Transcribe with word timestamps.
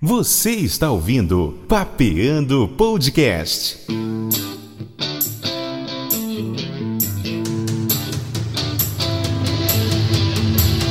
Você 0.00 0.52
está 0.52 0.92
ouvindo 0.92 1.58
Papeando 1.66 2.68
Podcast. 2.68 3.78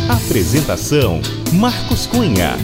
Apresentação: 0.10 1.22
Marcos 1.54 2.06
Cunha. 2.06 2.58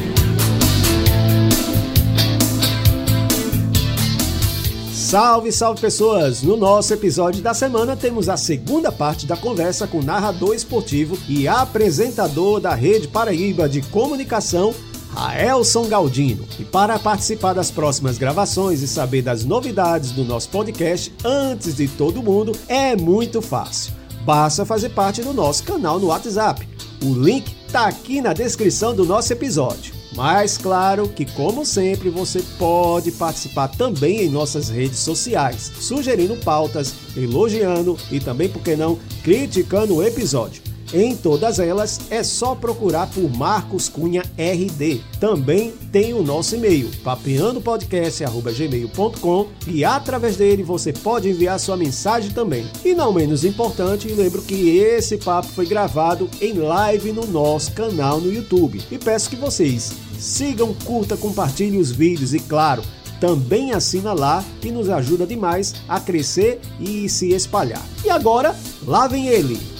Salve, 4.91 5.49
salve 5.53 5.79
pessoas! 5.79 6.44
No 6.44 6.57
nosso 6.57 6.94
episódio 6.94 7.41
da 7.41 7.53
semana 7.53 7.96
temos 7.96 8.28
a 8.28 8.35
segunda 8.35 8.91
parte 8.91 9.25
da 9.25 9.37
conversa 9.37 9.87
com 9.87 9.99
o 9.99 10.03
narrador 10.03 10.53
esportivo 10.53 11.17
e 11.29 11.47
apresentador 11.47 12.60
da 12.60 12.75
Rede 12.75 13.07
Paraíba 13.07 13.69
de 13.69 13.81
Comunicação, 13.81 14.75
Raelson 15.15 15.87
Galdino. 15.87 16.45
E 16.59 16.66
para 16.66 16.98
participar 16.99 17.54
das 17.54 17.71
próximas 17.71 18.17
gravações 18.17 18.81
e 18.81 18.88
saber 18.88 19.21
das 19.21 19.45
novidades 19.45 20.12
do 20.12 20.23
nosso 20.23 20.49
podcast 20.49 21.13
antes 21.23 21.76
de 21.76 21.88
todo 21.88 22.23
mundo, 22.23 22.52
é 22.67 22.95
muito 22.95 23.41
fácil. 23.41 23.94
Basta 24.26 24.66
fazer 24.66 24.90
parte 24.90 25.21
do 25.21 25.34
nosso 25.34 25.63
canal 25.63 25.99
no 25.99 26.07
WhatsApp. 26.07 26.68
O 27.04 27.13
link 27.13 27.54
está 27.68 27.88
aqui 27.88 28.21
na 28.21 28.34
descrição 28.34 28.95
do 28.95 29.05
nosso 29.05 29.34
episódio. 29.34 29.94
Mas 30.16 30.57
claro 30.57 31.07
que, 31.09 31.26
como 31.26 31.66
sempre, 31.66 32.09
você 32.09 32.43
pode 32.57 33.12
participar 33.12 33.68
também 33.70 34.21
em 34.21 34.30
nossas 34.30 34.70
redes 34.70 34.99
sociais, 34.99 35.71
sugerindo 35.80 36.35
pautas, 36.38 36.93
elogiando 37.18 37.98
e 38.12 38.20
também, 38.20 38.48
por 38.48 38.62
que 38.62 38.76
não, 38.76 38.99
criticando 39.23 39.95
o 39.95 40.04
episódio. 40.04 40.73
Em 40.94 41.16
todas 41.16 41.58
elas 41.58 42.02
é 42.12 42.22
só 42.22 42.54
procurar 42.54 43.08
por 43.08 43.28
Marcos 43.36 43.90
Cunha 43.90 44.22
RD. 44.38 45.02
Também 45.20 45.74
tem 45.92 46.14
o 46.14 46.22
nosso 46.22 46.56
e-mail, 46.56 46.92
papeandopodcast.gmail.com 47.04 49.48
e 49.66 49.84
através 49.84 50.38
dele 50.38 50.62
você 50.62 50.94
pode 50.94 51.30
enviar 51.30 51.60
sua 51.60 51.76
mensagem 51.76 52.30
também. 52.30 52.68
E 52.85 52.94
não 52.94 53.12
menos 53.12 53.44
importante, 53.44 54.08
lembro 54.08 54.44
que 54.44 54.77
esse 54.77 55.18
papo 55.18 55.48
foi 55.48 55.66
gravado 55.66 56.30
em 56.40 56.54
live 56.54 57.12
no 57.12 57.26
nosso 57.26 57.72
canal 57.72 58.22
no 58.22 58.32
YouTube. 58.32 58.80
E 58.91 59.00
peço 59.00 59.32
que 59.32 59.35
vocês 59.35 59.94
sigam, 60.20 60.76
curta, 60.85 61.18
compartilhem 61.18 61.80
os 61.80 61.90
vídeos 61.91 62.35
e 62.35 62.40
claro, 62.40 62.84
também 63.20 63.72
assina 63.72 64.13
lá 64.13 64.45
que 64.61 64.72
nos 64.72 64.89
ajuda 64.89 65.25
demais 65.25 65.73
a 65.88 66.00
crescer 66.00 66.61
e 66.80 67.09
se 67.09 67.33
espalhar. 67.33 67.81
E 68.05 68.11
agora, 68.11 68.55
lá 68.85 69.07
vem 69.07 69.25
ele! 69.28 69.72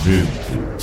Momento. 0.00 0.80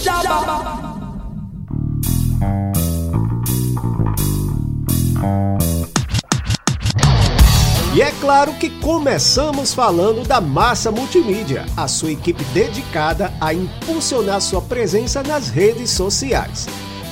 E 7.95 8.01
é 8.01 8.11
claro 8.21 8.53
que 8.53 8.69
começamos 8.69 9.73
falando 9.73 10.23
da 10.27 10.39
Massa 10.39 10.91
Multimídia, 10.91 11.65
a 11.75 11.87
sua 11.87 12.11
equipe 12.11 12.43
dedicada 12.53 13.33
a 13.41 13.51
impulsionar 13.53 14.39
sua 14.39 14.61
presença 14.61 15.23
nas 15.23 15.49
redes 15.49 15.89
sociais. 15.89 16.67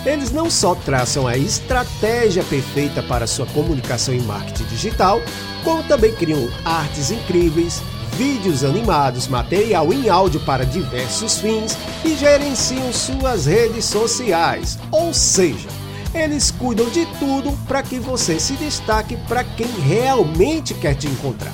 Eles 0.06 0.32
não 0.32 0.48
só 0.48 0.76
traçam 0.76 1.26
a 1.28 1.36
estratégia 1.36 2.44
perfeita 2.44 3.02
para 3.02 3.26
sua 3.26 3.48
comunicação 3.48 4.14
e 4.14 4.22
marketing 4.22 4.66
digital, 4.66 5.20
como 5.64 5.82
também 5.84 6.14
criam 6.14 6.48
artes 6.64 7.10
incríveis, 7.10 7.82
vídeos 8.14 8.64
animados, 8.64 9.28
material 9.28 9.92
em 9.92 10.10
áudio 10.10 10.40
para 10.42 10.66
diversos 10.66 11.38
fins 11.38 11.78
e 12.04 12.16
gerenciam 12.16 12.92
suas 12.94 13.46
redes 13.46 13.86
sociais. 13.86 14.78
Ou 14.92 15.14
seja, 15.14 15.68
eles 16.14 16.52
cuidam 16.52 16.90
de 16.90 17.06
tudo 17.20 17.52
para 17.68 17.84
que 17.84 18.00
você 18.00 18.40
se 18.40 18.54
destaque 18.54 19.18
para 19.28 19.44
quem 19.44 19.68
realmente 19.68 20.74
quer 20.74 20.96
te 20.96 21.08
encontrar. 21.08 21.54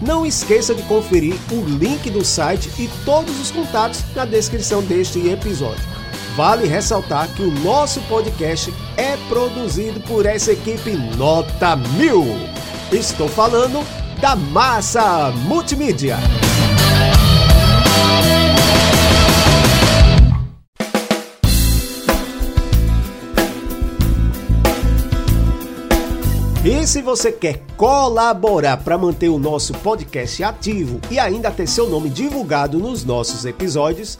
Não 0.00 0.24
esqueça 0.24 0.74
de 0.74 0.82
conferir 0.84 1.34
o 1.50 1.64
link 1.64 2.08
do 2.10 2.24
site 2.24 2.70
e 2.78 2.88
todos 3.04 3.38
os 3.40 3.50
contatos 3.50 4.02
na 4.14 4.24
descrição 4.24 4.80
deste 4.80 5.28
episódio. 5.28 5.84
Vale 6.36 6.68
ressaltar 6.68 7.28
que 7.34 7.42
o 7.42 7.50
nosso 7.62 8.00
podcast 8.02 8.72
é 8.96 9.16
produzido 9.28 9.98
por 10.00 10.24
essa 10.24 10.52
equipe 10.52 10.92
nota 11.16 11.74
mil. 11.74 12.24
Estou 12.92 13.28
falando 13.28 13.84
da 14.20 14.34
Massa 14.34 15.30
Multimídia. 15.44 16.16
E 26.64 26.86
se 26.86 27.00
você 27.00 27.30
quer 27.30 27.62
colaborar 27.76 28.78
para 28.78 28.98
manter 28.98 29.28
o 29.28 29.38
nosso 29.38 29.72
podcast 29.74 30.42
ativo 30.42 31.00
e 31.10 31.18
ainda 31.18 31.50
ter 31.50 31.68
seu 31.68 31.88
nome 31.88 32.10
divulgado 32.10 32.78
nos 32.78 33.04
nossos 33.04 33.44
episódios, 33.44 34.18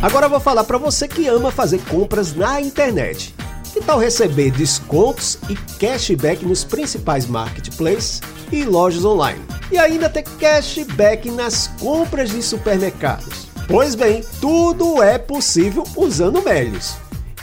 Agora 0.00 0.26
eu 0.26 0.30
vou 0.30 0.38
falar 0.38 0.62
para 0.62 0.78
você 0.78 1.08
que 1.08 1.26
ama 1.26 1.50
fazer 1.50 1.80
compras 1.86 2.32
na 2.32 2.60
internet. 2.60 3.34
Que 3.72 3.80
tal 3.80 3.98
receber 3.98 4.52
descontos 4.52 5.36
e 5.50 5.56
cashback 5.56 6.46
nos 6.46 6.62
principais 6.62 7.26
marketplaces 7.26 8.22
e 8.52 8.64
lojas 8.64 9.04
online? 9.04 9.44
E 9.72 9.76
ainda 9.76 10.08
ter 10.08 10.22
cashback 10.22 11.28
nas 11.32 11.66
compras 11.80 12.30
de 12.30 12.40
supermercados? 12.44 13.48
Pois 13.66 13.96
bem, 13.96 14.24
tudo 14.40 15.02
é 15.02 15.18
possível 15.18 15.82
usando 15.96 16.42
Melios. 16.42 16.94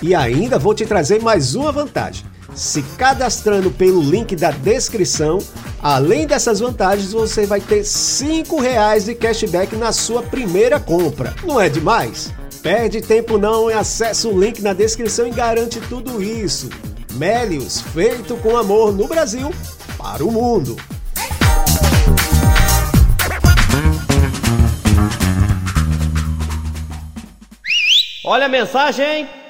E 0.01 0.15
ainda 0.15 0.57
vou 0.57 0.73
te 0.73 0.85
trazer 0.85 1.21
mais 1.21 1.55
uma 1.55 1.73
vantagem. 1.73 2.25
Se 2.55 2.81
cadastrando 2.97 3.69
pelo 3.69 4.01
link 4.01 4.33
da 4.33 4.51
descrição, 4.51 5.39
além 5.83 6.25
dessas 6.25 6.61
vantagens, 6.61 7.11
você 7.11 7.45
vai 7.45 7.59
ter 7.59 7.79
R$ 7.79 7.81
5,00 7.81 9.03
de 9.03 9.13
cashback 9.13 9.75
na 9.75 9.91
sua 9.91 10.23
primeira 10.23 10.79
compra. 10.79 11.35
Não 11.43 11.59
é 11.59 11.67
demais? 11.67 12.33
Perde 12.65 12.99
tempo 12.99 13.37
não 13.37 13.69
e 13.69 13.75
acesse 13.75 14.25
o 14.25 14.35
link 14.35 14.59
na 14.59 14.73
descrição 14.73 15.27
e 15.27 15.29
garante 15.29 15.79
tudo 15.81 16.19
isso. 16.19 16.67
Melios, 17.11 17.79
feito 17.79 18.35
com 18.37 18.57
amor 18.57 18.91
no 18.91 19.07
Brasil 19.07 19.53
para 19.99 20.25
o 20.25 20.31
mundo. 20.31 20.75
Olha 28.25 28.47
a 28.47 28.49
mensagem, 28.49 29.05
hein? 29.05 29.44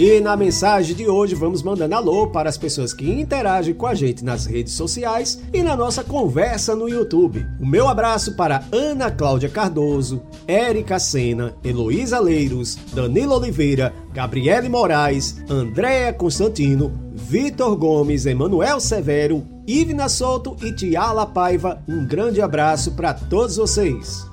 E 0.00 0.20
na 0.20 0.36
mensagem 0.36 0.94
de 0.94 1.08
hoje 1.08 1.34
vamos 1.34 1.60
mandando 1.60 1.92
alô 1.92 2.28
para 2.28 2.48
as 2.48 2.56
pessoas 2.56 2.94
que 2.94 3.10
interagem 3.10 3.74
com 3.74 3.84
a 3.84 3.96
gente 3.96 4.24
nas 4.24 4.46
redes 4.46 4.74
sociais 4.74 5.42
e 5.52 5.60
na 5.60 5.74
nossa 5.74 6.04
conversa 6.04 6.76
no 6.76 6.88
YouTube. 6.88 7.44
O 7.60 7.66
meu 7.66 7.88
abraço 7.88 8.36
para 8.36 8.62
Ana 8.70 9.10
Cláudia 9.10 9.48
Cardoso, 9.48 10.22
Érica 10.46 11.00
Sena, 11.00 11.56
Heloísa 11.64 12.20
Leiros, 12.20 12.78
Danilo 12.94 13.34
Oliveira, 13.34 13.92
Gabriele 14.12 14.68
Moraes, 14.68 15.42
Andréa 15.50 16.12
Constantino, 16.12 16.92
Vitor 17.12 17.74
Gomes, 17.74 18.24
Emanuel 18.24 18.78
Severo, 18.78 19.44
Ivna 19.66 20.08
Souto 20.08 20.54
e 20.62 20.72
Tiala 20.72 21.26
Paiva. 21.26 21.82
Um 21.88 22.06
grande 22.06 22.40
abraço 22.40 22.92
para 22.92 23.12
todos 23.12 23.56
vocês. 23.56 24.27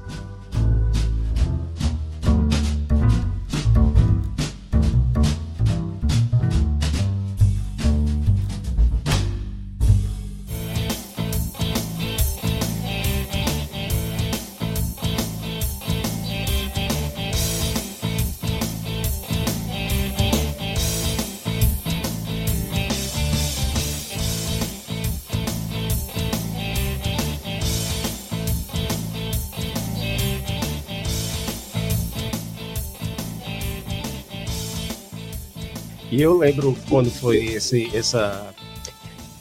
E 36.15 36.21
eu 36.21 36.37
lembro 36.37 36.73
quando 36.87 37.11
foi 37.11 37.43
esse, 37.43 37.93
essa, 37.93 38.55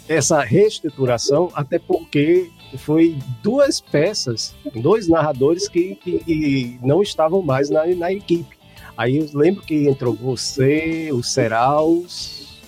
essa 0.09 0.41
reestruturação, 0.41 1.49
até 1.55 1.79
porque 1.79 2.51
foi 2.79 3.17
duas 3.45 3.81
peças, 3.81 4.57
dois 4.83 5.07
narradores 5.07 5.69
que, 5.69 5.95
que, 5.95 6.19
que 6.19 6.79
não 6.83 7.01
estavam 7.01 7.43
mais 7.43 7.71
na, 7.71 7.87
na, 7.87 8.13
equipe. 8.13 8.57
Aí 8.97 9.19
eu 9.19 9.31
lembro 9.35 9.63
que 9.63 9.87
entrou 9.89 10.15
você, 10.15 11.11
o 11.13 11.23
Seraus. 11.23 12.61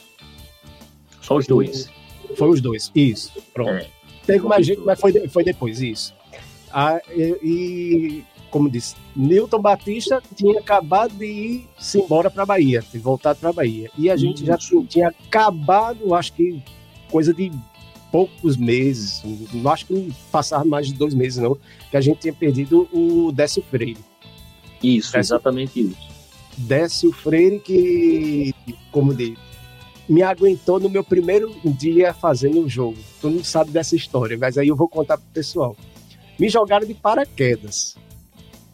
Só 1.21 1.39
os 1.39 1.49
dois. 1.49 1.89
Foi 2.37 2.49
os 2.49 2.61
dois, 2.61 2.93
isso. 2.95 3.33
Pronto. 3.53 3.73
É. 3.73 3.89
Teve 4.25 4.47
mais 4.47 4.65
gente, 4.65 4.83
mas 4.83 5.01
foi, 5.01 5.27
foi 5.27 5.43
depois, 5.43 5.83
isso. 5.83 6.15
Ah, 6.73 7.01
e, 7.11 7.37
e 7.43 8.25
como 8.51 8.71
disse, 8.71 8.95
Newton 9.15 9.61
Batista 9.61 10.23
tinha 10.35 10.59
acabado 10.59 11.13
de 11.15 11.27
ir 11.27 11.69
-se 11.79 11.99
embora 11.99 12.31
para 12.31 12.47
Bahia, 12.47 12.83
de 12.93 12.99
voltar 12.99 13.35
para 13.35 13.53
Bahia. 13.53 13.91
E 13.99 14.11
a 14.11 14.17
gente 14.17 14.45
já 14.45 14.57
tinha 14.57 15.09
acabado, 15.09 16.15
acho 16.15 16.33
que 16.33 16.63
coisa 17.11 17.33
de 17.33 17.51
poucos 18.11 18.57
meses, 18.57 19.23
não 19.53 19.71
acho 19.71 19.87
que 19.87 20.13
passava 20.31 20.65
mais 20.65 20.87
de 20.87 20.95
dois 20.95 21.15
meses 21.15 21.43
não, 21.43 21.59
que 21.91 21.97
a 21.97 22.01
gente 22.01 22.21
tinha 22.21 22.33
perdido 22.33 22.89
o 22.93 23.33
Décio 23.33 23.63
Freire. 23.63 23.99
Isso, 24.83 25.13
Décio, 25.13 25.19
exatamente 25.19 25.81
isso. 25.81 26.17
Décio 26.57 27.13
Freire 27.13 27.61
que, 27.61 28.55
como 28.91 29.13
disse, 29.13 29.37
me 30.09 30.23
aguentou 30.23 30.79
no 30.79 30.89
meu 30.89 31.03
primeiro 31.03 31.55
dia 31.65 32.15
fazendo 32.15 32.61
o 32.61 32.69
jogo. 32.69 32.97
Tu 33.21 33.29
não 33.29 33.43
sabe 33.43 33.71
dessa 33.71 33.97
história, 33.97 34.39
mas 34.39 34.57
aí 34.57 34.69
eu 34.69 34.77
vou 34.77 34.89
contar 34.89 35.19
pro 35.19 35.27
pessoal. 35.35 35.77
Me 36.39 36.49
jogaram 36.49 36.87
de 36.87 36.95
paraquedas 36.95 37.97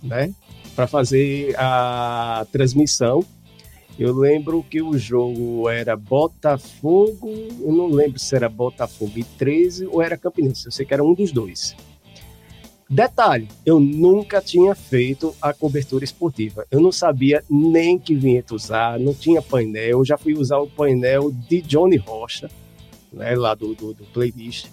né? 0.02 0.32
Para 0.74 0.86
fazer 0.86 1.54
a 1.58 2.46
transmissão. 2.50 3.24
Eu 3.98 4.16
lembro 4.16 4.62
que 4.62 4.80
o 4.80 4.96
jogo 4.96 5.68
era 5.68 5.94
Botafogo, 5.94 7.30
eu 7.60 7.72
não 7.72 7.88
lembro 7.88 8.18
se 8.18 8.34
era 8.34 8.48
Botafogo 8.48 9.12
e 9.16 9.22
13 9.22 9.86
ou 9.86 10.00
era 10.00 10.16
Campinense, 10.16 10.66
eu 10.66 10.72
sei 10.72 10.86
que 10.86 10.94
era 10.94 11.04
um 11.04 11.12
dos 11.12 11.30
dois. 11.30 11.76
Detalhe, 12.88 13.48
eu 13.64 13.80
nunca 13.80 14.40
tinha 14.42 14.74
feito 14.74 15.34
a 15.40 15.54
cobertura 15.54 16.04
esportiva. 16.04 16.66
Eu 16.70 16.78
não 16.78 16.92
sabia 16.92 17.42
nem 17.48 17.98
que 17.98 18.14
vinheta 18.14 18.54
usar, 18.54 19.00
não 19.00 19.14
tinha 19.14 19.40
painel. 19.40 20.00
Eu 20.00 20.04
já 20.04 20.18
fui 20.18 20.34
usar 20.34 20.58
o 20.58 20.66
painel 20.66 21.30
de 21.30 21.62
Johnny 21.62 21.96
Rocha, 21.96 22.50
né, 23.10 23.34
lá 23.34 23.54
do, 23.54 23.74
do, 23.74 23.94
do 23.94 24.04
playlist. 24.12 24.66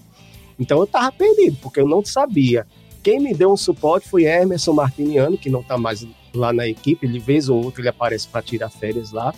Então 0.59 0.79
eu 0.79 0.87
tava 0.87 1.11
perdido, 1.13 1.57
porque 1.61 1.79
eu 1.79 1.87
não 1.87 2.03
sabia 2.03 2.67
quem 3.09 3.19
me 3.19 3.33
deu 3.33 3.51
um 3.51 3.57
suporte 3.57 4.07
foi 4.07 4.25
Emerson 4.25 4.71
Martiniano, 4.71 5.35
que 5.35 5.49
não 5.49 5.61
está 5.61 5.79
mais 5.79 6.05
lá 6.31 6.53
na 6.53 6.67
equipe, 6.67 7.07
ele 7.07 7.17
vez 7.17 7.49
ou 7.49 7.63
outra 7.63 7.81
ele 7.81 7.89
aparece 7.89 8.27
para 8.27 8.43
tirar 8.43 8.69
férias 8.69 9.11
lá. 9.11 9.33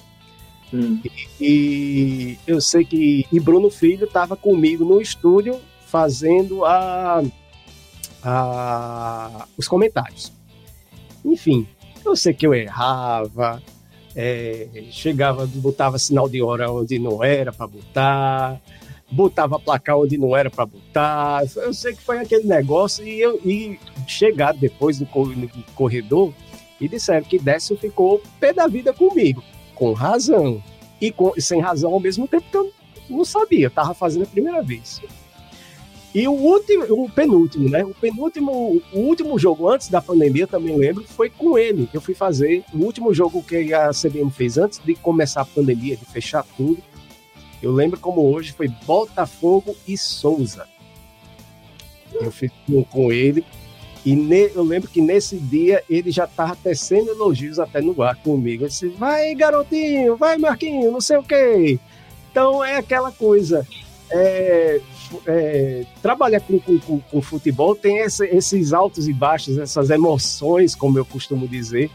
Hum. 0.73 0.99
E, 1.05 1.09
e, 1.39 2.39
eu 2.45 2.59
sei 2.59 2.83
que 2.83 3.25
e 3.31 3.39
Bruno 3.39 3.69
Filho 3.69 4.03
estava 4.03 4.35
comigo 4.35 4.83
no 4.83 5.01
estúdio 5.01 5.57
fazendo 5.87 6.65
a, 6.65 7.23
a, 8.21 9.47
os 9.57 9.69
comentários. 9.69 10.33
Enfim, 11.23 11.65
eu 12.03 12.13
sei 12.13 12.33
que 12.33 12.45
eu 12.45 12.53
errava, 12.53 13.63
é, 14.13 14.67
chegava, 14.91 15.45
botava 15.47 15.97
sinal 15.97 16.27
de 16.27 16.41
hora 16.41 16.69
onde 16.69 16.99
não 16.99 17.23
era 17.23 17.53
para 17.53 17.67
botar, 17.67 18.61
botava 19.11 19.59
placar 19.59 19.97
onde 19.97 20.17
não 20.17 20.35
era 20.35 20.49
para 20.49 20.65
botar. 20.65 21.43
Eu 21.55 21.73
sei 21.73 21.93
que 21.93 22.01
foi 22.01 22.19
aquele 22.19 22.47
negócio 22.47 23.05
e, 23.05 23.19
eu, 23.19 23.39
e 23.45 23.77
chegar 24.07 24.53
depois 24.53 24.99
no, 24.99 25.07
corredor 25.75 26.33
e 26.79 26.87
disseram 26.87 27.25
que 27.25 27.37
Décio 27.37 27.77
ficou 27.77 28.21
pé 28.39 28.53
da 28.53 28.67
vida 28.67 28.93
comigo, 28.93 29.43
com 29.75 29.93
razão. 29.93 30.63
E 30.99 31.11
com, 31.11 31.33
sem 31.37 31.59
razão 31.59 31.93
ao 31.93 31.99
mesmo 31.99 32.27
tempo 32.27 32.45
que 32.49 32.57
eu 32.57 32.71
não 33.09 33.25
sabia, 33.25 33.67
estava 33.67 33.93
fazendo 33.93 34.23
a 34.23 34.27
primeira 34.27 34.61
vez. 34.61 35.01
E 36.13 36.27
o 36.27 36.33
último, 36.33 36.83
o 36.89 37.09
penúltimo, 37.09 37.69
né? 37.69 37.85
O 37.85 37.93
penúltimo, 37.93 38.81
o 38.91 38.99
último 38.99 39.39
jogo 39.39 39.69
antes 39.69 39.87
da 39.87 40.01
pandemia, 40.01 40.45
também 40.45 40.75
lembro, 40.75 41.05
foi 41.07 41.29
com 41.29 41.57
ele. 41.57 41.89
Eu 41.93 42.01
fui 42.01 42.13
fazer 42.13 42.65
o 42.73 42.79
último 42.79 43.13
jogo 43.13 43.41
que 43.41 43.73
a 43.73 43.91
CBN 43.91 44.29
fez 44.29 44.57
antes 44.57 44.79
de 44.83 44.93
começar 44.95 45.41
a 45.41 45.45
pandemia, 45.45 45.95
de 45.95 46.05
fechar 46.05 46.45
tudo. 46.57 46.83
Eu 47.61 47.71
lembro 47.71 47.99
como 47.99 48.21
hoje 48.21 48.53
foi 48.53 48.67
Botafogo 48.67 49.75
e 49.87 49.97
Souza. 49.97 50.67
Eu 52.13 52.31
fiz 52.31 52.51
com 52.89 53.11
ele 53.11 53.45
e 54.03 54.15
ne, 54.15 54.49
eu 54.55 54.63
lembro 54.63 54.89
que 54.89 54.99
nesse 54.99 55.37
dia 55.37 55.83
ele 55.89 56.11
já 56.11 56.25
estava 56.25 56.55
tecendo 56.55 57.11
elogios 57.11 57.59
até 57.59 57.81
no 57.81 58.01
ar 58.01 58.15
comigo. 58.15 58.63
Ele 58.63 58.69
disse: 58.69 58.87
vai 58.87 59.35
garotinho, 59.35 60.17
vai 60.17 60.37
Marquinho, 60.37 60.91
não 60.91 61.01
sei 61.01 61.17
o 61.17 61.23
quê. 61.23 61.79
Então 62.31 62.63
é 62.63 62.77
aquela 62.77 63.11
coisa. 63.11 63.65
É, 64.13 64.81
é, 65.25 65.85
trabalhar 66.01 66.41
com, 66.41 66.59
com, 66.59 66.99
com, 66.99 67.21
futebol 67.21 67.73
tem 67.73 67.99
esse, 67.99 68.25
esses 68.25 68.73
altos 68.73 69.07
e 69.07 69.13
baixos, 69.13 69.57
essas 69.57 69.89
emoções, 69.89 70.75
como 70.75 70.97
eu 70.97 71.05
costumo 71.05 71.47
dizer. 71.47 71.89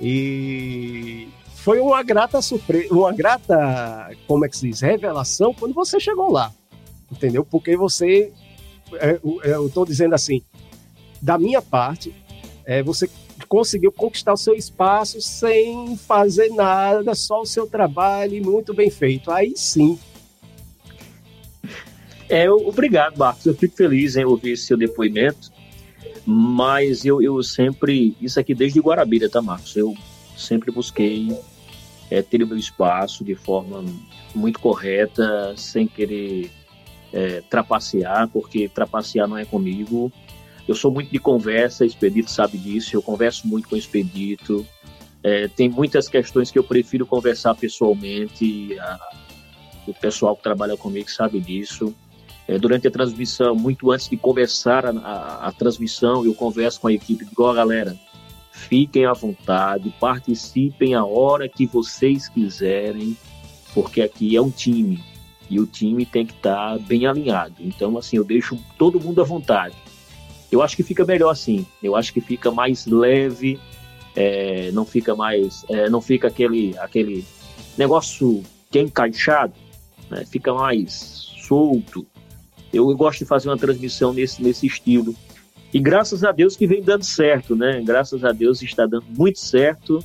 E 0.00 1.28
foi 1.66 1.80
uma 1.80 2.00
grata 2.04 2.40
surpresa, 2.40 2.94
uma 2.94 3.12
grata, 3.12 4.12
como 4.28 4.44
é 4.44 4.48
que 4.48 4.56
se 4.56 4.68
diz, 4.68 4.82
revelação 4.82 5.52
quando 5.52 5.74
você 5.74 5.98
chegou 5.98 6.30
lá, 6.30 6.54
entendeu? 7.10 7.44
Porque 7.44 7.76
você, 7.76 8.32
é, 9.00 9.18
eu 9.42 9.66
estou 9.66 9.84
dizendo 9.84 10.14
assim, 10.14 10.44
da 11.20 11.36
minha 11.36 11.60
parte, 11.60 12.14
é, 12.64 12.84
você 12.84 13.10
conseguiu 13.48 13.90
conquistar 13.90 14.32
o 14.32 14.36
seu 14.36 14.54
espaço 14.54 15.20
sem 15.20 15.96
fazer 15.96 16.50
nada, 16.50 17.16
só 17.16 17.40
o 17.40 17.46
seu 17.46 17.66
trabalho 17.66 18.40
muito 18.44 18.72
bem 18.72 18.88
feito. 18.88 19.28
Aí 19.32 19.52
sim. 19.56 19.98
É, 22.28 22.48
obrigado, 22.48 23.18
Marcos. 23.18 23.44
Eu 23.44 23.56
fico 23.56 23.74
feliz 23.74 24.14
em 24.14 24.24
ouvir 24.24 24.52
esse 24.52 24.66
seu 24.66 24.76
depoimento, 24.76 25.50
mas 26.24 27.04
eu, 27.04 27.20
eu 27.20 27.42
sempre, 27.42 28.16
isso 28.20 28.38
aqui 28.38 28.54
desde 28.54 28.78
Guarabira, 28.78 29.28
tá, 29.28 29.42
Marcos? 29.42 29.74
Eu 29.74 29.96
sempre 30.36 30.70
busquei 30.70 31.36
é, 32.10 32.22
ter 32.22 32.42
o 32.42 32.46
meu 32.46 32.56
espaço 32.56 33.24
de 33.24 33.34
forma 33.34 33.84
muito 34.34 34.60
correta, 34.60 35.54
sem 35.56 35.86
querer 35.86 36.50
é, 37.12 37.42
trapacear, 37.48 38.28
porque 38.28 38.68
trapacear 38.68 39.28
não 39.28 39.36
é 39.36 39.44
comigo. 39.44 40.12
Eu 40.66 40.74
sou 40.74 40.90
muito 40.90 41.10
de 41.10 41.18
conversa, 41.18 41.84
Expedito 41.84 42.30
sabe 42.30 42.58
disso, 42.58 42.96
eu 42.96 43.02
converso 43.02 43.46
muito 43.46 43.68
com 43.68 43.74
o 43.74 43.78
Expedito. 43.78 44.66
É, 45.22 45.48
tem 45.48 45.68
muitas 45.68 46.08
questões 46.08 46.50
que 46.50 46.58
eu 46.58 46.64
prefiro 46.64 47.06
conversar 47.06 47.54
pessoalmente, 47.54 48.78
a, 48.78 48.98
o 49.86 49.94
pessoal 49.94 50.36
que 50.36 50.42
trabalha 50.42 50.76
comigo 50.76 51.10
sabe 51.10 51.40
disso. 51.40 51.94
É, 52.48 52.58
durante 52.58 52.86
a 52.86 52.90
transmissão, 52.90 53.56
muito 53.56 53.90
antes 53.90 54.08
de 54.08 54.16
começar 54.16 54.86
a, 54.86 54.90
a, 54.90 55.48
a 55.48 55.52
transmissão, 55.52 56.24
eu 56.24 56.32
converso 56.32 56.80
com 56.80 56.86
a 56.86 56.92
equipe, 56.92 57.26
ó, 57.36 57.50
oh, 57.50 57.54
galera, 57.54 57.96
Fiquem 58.56 59.04
à 59.04 59.12
vontade, 59.12 59.94
participem 60.00 60.94
a 60.94 61.04
hora 61.04 61.48
que 61.48 61.66
vocês 61.66 62.28
quiserem, 62.28 63.16
porque 63.74 64.00
aqui 64.00 64.34
é 64.34 64.40
um 64.40 64.50
time 64.50 65.04
e 65.48 65.60
o 65.60 65.66
time 65.66 66.04
tem 66.04 66.26
que 66.26 66.32
estar 66.32 66.72
tá 66.72 66.78
bem 66.78 67.06
alinhado. 67.06 67.54
Então, 67.60 67.96
assim, 67.96 68.16
eu 68.16 68.24
deixo 68.24 68.58
todo 68.76 68.98
mundo 68.98 69.20
à 69.20 69.24
vontade. 69.24 69.76
Eu 70.50 70.62
acho 70.62 70.74
que 70.74 70.82
fica 70.82 71.04
melhor 71.04 71.30
assim. 71.30 71.64
Eu 71.82 71.94
acho 71.94 72.12
que 72.12 72.20
fica 72.20 72.50
mais 72.50 72.86
leve, 72.86 73.60
é, 74.16 74.70
não 74.72 74.84
fica 74.84 75.14
mais, 75.14 75.64
é, 75.68 75.88
não 75.88 76.00
fica 76.00 76.26
aquele, 76.26 76.76
aquele 76.78 77.24
negócio 77.76 78.42
que 78.70 78.78
é 78.78 78.82
encaixado, 78.82 79.52
né? 80.10 80.24
fica 80.24 80.52
mais 80.52 81.30
solto. 81.46 82.06
Eu, 82.72 82.90
eu 82.90 82.96
gosto 82.96 83.20
de 83.20 83.26
fazer 83.26 83.48
uma 83.48 83.56
transmissão 83.58 84.12
nesse, 84.12 84.42
nesse 84.42 84.66
estilo. 84.66 85.14
E 85.76 85.78
graças 85.78 86.24
a 86.24 86.32
Deus 86.32 86.56
que 86.56 86.66
vem 86.66 86.80
dando 86.80 87.04
certo, 87.04 87.54
né? 87.54 87.82
Graças 87.84 88.24
a 88.24 88.32
Deus 88.32 88.62
está 88.62 88.86
dando 88.86 89.04
muito 89.10 89.38
certo. 89.38 90.02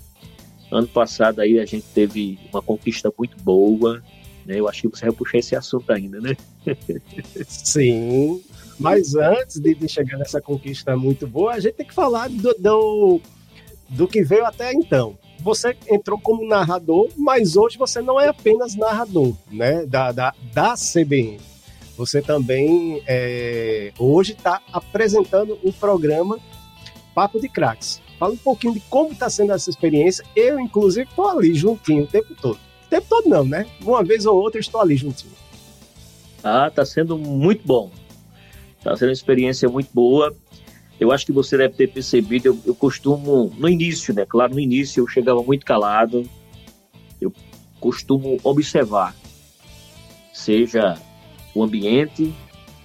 Ano 0.70 0.86
passado 0.86 1.40
aí 1.40 1.62
a 1.62 1.66
gente 1.66 1.86
teve 1.94 2.38
uma 2.52 2.62
conquista 2.62 3.10
muito 3.18 3.42
boa, 3.42 4.04
né? 4.46 4.60
Eu 4.60 4.68
acho 4.68 4.82
que 4.82 4.90
você 4.90 5.06
vai 5.06 5.16
puxar 5.16 5.38
esse 5.38 5.56
assunto 5.56 5.90
ainda, 5.90 6.20
né? 6.20 6.36
Sim, 7.48 8.44
mas 8.78 9.16
antes 9.16 9.62
de, 9.62 9.88
chegar 9.88 10.18
nessa 10.18 10.42
conquista 10.42 10.98
muito 10.98 11.26
boa, 11.26 11.54
a 11.54 11.60
gente 11.62 11.76
tem 11.76 11.86
que 11.86 11.94
falar 11.94 12.28
do, 12.28 12.54
do, 12.60 13.22
do 13.88 14.10
que 14.10 14.24
veio 14.24 14.46
até 14.46 14.74
então. 14.74 15.18
Você 15.40 15.74
entrou 15.88 16.20
como 16.20 16.46
narrador, 16.46 17.08
mas 17.16 17.56
hoje 17.56 17.78
você 17.78 18.02
não 18.02 18.20
é 18.20 18.28
apenas 18.28 18.76
narrador, 18.76 19.34
né? 19.50 19.86
Da, 19.86 20.12
da, 20.12 20.34
da 20.54 20.74
CBN. 20.74 21.51
Você 22.02 22.20
também 22.20 23.04
é, 23.06 23.94
hoje 24.00 24.34
está 24.34 24.60
apresentando 24.74 25.60
o 25.64 25.72
programa 25.72 26.40
Papo 27.14 27.40
de 27.40 27.48
Cracks. 27.48 28.02
Fala 28.18 28.34
um 28.34 28.38
pouquinho 28.38 28.74
de 28.74 28.80
como 28.90 29.12
está 29.12 29.30
sendo 29.30 29.54
essa 29.54 29.70
experiência. 29.70 30.26
Eu, 30.36 30.60
inclusive, 30.60 31.08
estou 31.08 31.30
ali 31.30 31.54
juntinho 31.54 32.06
o 32.06 32.08
tempo 32.08 32.34
todo. 32.42 32.56
O 32.56 32.90
tempo 32.90 33.06
todo 33.08 33.30
não, 33.30 33.46
né? 33.46 33.68
Uma 33.84 34.04
vez 34.04 34.26
ou 34.26 34.36
outra 34.36 34.60
estou 34.60 34.82
ali 34.82 34.98
juntinho. 34.98 35.32
Ah, 36.44 36.70
está 36.70 36.84
sendo 36.84 37.20
muito 37.20 37.68
bom. 37.68 37.92
Está 38.80 38.96
sendo 38.96 39.10
uma 39.10 39.14
experiência 39.14 39.70
muito 39.70 39.92
boa. 39.94 40.36
Eu 41.00 41.12
acho 41.12 41.24
que 41.24 41.32
você 41.32 41.56
deve 41.56 41.76
ter 41.76 41.86
percebido, 41.86 42.48
eu, 42.48 42.60
eu, 42.66 42.74
costumo, 42.74 43.54
no 43.60 43.70
início, 43.70 44.12
né? 44.12 44.26
Claro, 44.26 44.56
no 44.56 44.60
início 44.60 45.02
eu 45.02 45.08
chegava 45.08 45.44
muito 45.44 45.64
calado. 45.64 46.28
Eu 47.22 47.32
costumo 47.80 48.40
observar, 48.44 49.16
seja 50.34 51.00
o 51.54 51.64
ambiente, 51.64 52.34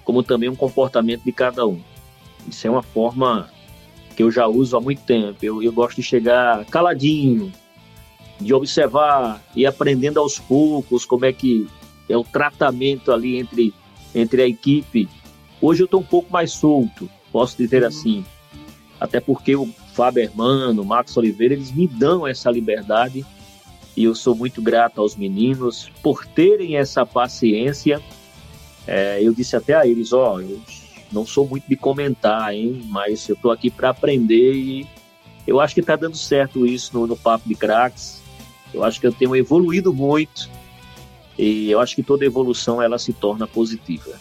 como 0.04 0.22
também 0.22 0.48
o 0.48 0.56
comportamento 0.56 1.22
de 1.24 1.32
cada 1.32 1.66
um. 1.66 1.80
Isso 2.48 2.66
é 2.66 2.70
uma 2.70 2.82
forma 2.82 3.50
que 4.16 4.22
eu 4.22 4.30
já 4.30 4.46
uso 4.46 4.76
há 4.76 4.80
muito 4.80 5.02
tempo. 5.02 5.38
Eu, 5.42 5.62
eu 5.62 5.72
gosto 5.72 5.96
de 5.96 6.02
chegar 6.02 6.64
caladinho, 6.66 7.52
de 8.40 8.54
observar 8.54 9.42
e 9.54 9.66
aprendendo 9.66 10.20
aos 10.20 10.38
poucos 10.38 11.04
como 11.04 11.24
é 11.24 11.32
que 11.32 11.68
é 12.08 12.16
o 12.16 12.24
tratamento 12.24 13.12
ali 13.12 13.36
entre, 13.36 13.74
entre 14.14 14.42
a 14.42 14.46
equipe. 14.46 15.08
Hoje 15.60 15.82
eu 15.82 15.86
estou 15.86 16.00
um 16.00 16.04
pouco 16.04 16.32
mais 16.32 16.52
solto, 16.52 17.08
posso 17.32 17.56
dizer 17.56 17.82
uhum. 17.82 17.88
assim. 17.88 18.24
Até 19.00 19.20
porque 19.20 19.54
o 19.54 19.66
Fábio 19.92 20.22
Hermano, 20.22 20.82
o 20.82 20.86
Max 20.86 21.16
Oliveira, 21.16 21.54
eles 21.54 21.72
me 21.72 21.86
dão 21.86 22.26
essa 22.26 22.50
liberdade 22.50 23.24
e 23.96 24.04
eu 24.04 24.14
sou 24.14 24.34
muito 24.34 24.60
grato 24.62 25.00
aos 25.00 25.16
meninos 25.16 25.90
por 26.02 26.26
terem 26.26 26.76
essa 26.76 27.04
paciência 27.04 28.00
é, 28.86 29.20
eu 29.22 29.32
disse 29.32 29.56
até 29.56 29.74
a 29.74 29.86
eles, 29.86 30.12
ó, 30.12 30.34
oh, 30.34 30.40
eu 30.40 30.60
não 31.12 31.26
sou 31.26 31.46
muito 31.46 31.68
de 31.68 31.76
comentar, 31.76 32.54
hein, 32.54 32.82
mas 32.88 33.28
eu 33.28 33.36
tô 33.36 33.50
aqui 33.50 33.70
para 33.70 33.90
aprender 33.90 34.52
e 34.52 34.86
eu 35.46 35.60
acho 35.60 35.74
que 35.74 35.82
tá 35.82 35.96
dando 35.96 36.16
certo 36.16 36.66
isso 36.66 36.98
no, 36.98 37.06
no 37.06 37.16
Papo 37.16 37.48
de 37.48 37.54
Cracks. 37.54 38.20
Eu 38.74 38.82
acho 38.82 39.00
que 39.00 39.06
eu 39.06 39.12
tenho 39.12 39.34
evoluído 39.36 39.92
muito 39.92 40.50
e 41.38 41.70
eu 41.70 41.80
acho 41.80 41.94
que 41.94 42.02
toda 42.02 42.24
evolução 42.24 42.82
ela 42.82 42.98
se 42.98 43.12
torna 43.12 43.46
positiva. 43.46 44.18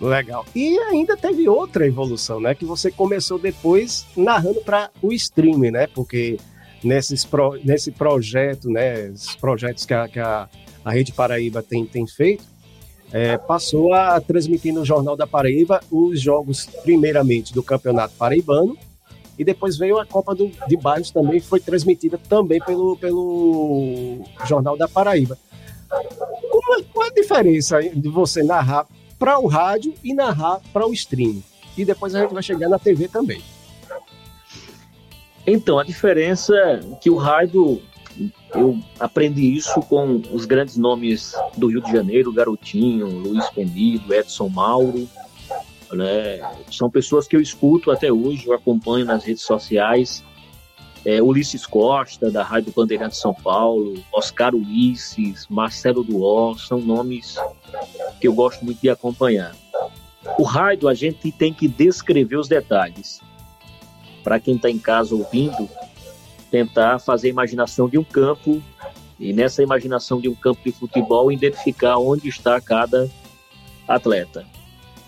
Legal. 0.00 0.44
E 0.54 0.78
ainda 0.78 1.16
teve 1.16 1.48
outra 1.48 1.86
evolução, 1.86 2.40
né? 2.40 2.54
Que 2.54 2.64
você 2.64 2.90
começou 2.90 3.38
depois 3.38 4.06
narrando 4.16 4.60
para 4.62 4.90
o 5.00 5.12
streaming, 5.12 5.70
né? 5.70 5.86
Porque 5.86 6.38
nesses 6.82 7.24
pro, 7.24 7.58
nesse 7.64 7.92
projeto, 7.92 8.68
né? 8.68 9.12
Projetos 9.40 9.84
que 9.86 9.94
a, 9.94 10.08
que 10.08 10.18
a, 10.18 10.48
a 10.84 10.90
Rede 10.90 11.12
Paraíba 11.12 11.62
tem, 11.62 11.86
tem 11.86 12.06
feito, 12.06 12.44
é, 13.12 13.36
passou 13.36 13.92
a 13.92 14.20
transmitir 14.20 14.72
no 14.72 14.84
Jornal 14.84 15.16
da 15.16 15.26
Paraíba 15.26 15.80
os 15.90 16.20
jogos, 16.20 16.66
primeiramente, 16.82 17.52
do 17.52 17.62
Campeonato 17.62 18.14
Paraibano, 18.16 18.76
e 19.38 19.44
depois 19.44 19.76
veio 19.76 19.98
a 19.98 20.06
Copa 20.06 20.34
do, 20.34 20.50
de 20.66 20.76
Bairros 20.76 21.10
também, 21.10 21.40
foi 21.40 21.60
transmitida 21.60 22.18
também 22.18 22.60
pelo, 22.60 22.96
pelo 22.96 24.20
Jornal 24.46 24.76
da 24.76 24.88
Paraíba. 24.88 25.38
Qual, 26.90 27.06
a 27.06 27.10
diferença 27.10 27.82
de 27.82 28.08
você 28.08 28.42
narrar 28.42 28.86
para 29.18 29.38
o 29.38 29.46
rádio 29.46 29.94
e 30.02 30.14
narrar 30.14 30.60
para 30.72 30.86
o 30.86 30.92
stream? 30.92 31.42
E 31.76 31.84
depois 31.84 32.14
a 32.14 32.20
gente 32.20 32.32
vai 32.32 32.42
chegar 32.42 32.68
na 32.68 32.78
TV 32.78 33.08
também. 33.08 33.42
Então, 35.46 35.78
a 35.78 35.84
diferença 35.84 36.54
é 36.54 36.80
que 37.00 37.10
o 37.10 37.16
rádio 37.16 37.82
eu 38.54 38.78
aprendi 39.00 39.54
isso 39.54 39.80
com 39.82 40.20
os 40.32 40.44
grandes 40.44 40.76
nomes 40.76 41.34
do 41.56 41.68
Rio 41.68 41.80
de 41.80 41.90
Janeiro, 41.90 42.32
Garotinho, 42.32 43.06
Luiz 43.06 43.48
Penido, 43.50 44.12
Edson 44.14 44.48
Mauro. 44.48 45.08
Né? 45.92 46.40
São 46.70 46.90
pessoas 46.90 47.26
que 47.26 47.36
eu 47.36 47.40
escuto 47.40 47.90
até 47.90 48.12
hoje, 48.12 48.46
eu 48.46 48.54
acompanho 48.54 49.04
nas 49.04 49.24
redes 49.24 49.42
sociais. 49.42 50.24
É, 51.04 51.20
Ulisses 51.20 51.66
Costa, 51.66 52.30
da 52.30 52.44
Rádio 52.44 52.72
Bandeirante 52.74 53.16
São 53.16 53.34
Paulo, 53.34 53.94
Oscar 54.12 54.54
Ulisses, 54.54 55.46
Marcelo 55.50 56.04
Duó, 56.04 56.54
são 56.56 56.78
nomes 56.78 57.36
que 58.20 58.28
eu 58.28 58.32
gosto 58.32 58.64
muito 58.64 58.80
de 58.80 58.88
acompanhar. 58.88 59.52
O 60.38 60.44
rádio, 60.44 60.88
a 60.88 60.94
gente 60.94 61.32
tem 61.32 61.52
que 61.52 61.66
descrever 61.66 62.36
os 62.36 62.46
detalhes. 62.46 63.20
Para 64.22 64.38
quem 64.38 64.54
está 64.54 64.70
em 64.70 64.78
casa 64.78 65.14
ouvindo, 65.14 65.68
tentar 66.52 66.98
fazer 66.98 67.28
a 67.28 67.30
imaginação 67.30 67.88
de 67.88 67.96
um 67.96 68.04
campo 68.04 68.62
e 69.18 69.32
nessa 69.32 69.62
imaginação 69.62 70.20
de 70.20 70.28
um 70.28 70.34
campo 70.34 70.60
de 70.62 70.70
futebol 70.70 71.32
identificar 71.32 71.96
onde 71.96 72.28
está 72.28 72.60
cada 72.60 73.10
atleta. 73.88 74.44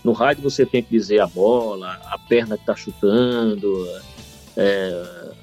No 0.03 0.11
rádio 0.11 0.41
você 0.41 0.65
tem 0.65 0.81
que 0.81 0.89
dizer 0.89 1.19
a 1.19 1.27
bola, 1.27 2.01
a 2.05 2.17
perna 2.17 2.57
que 2.57 2.63
está 2.63 2.75
chutando, 2.75 3.87
é, 4.57 5.33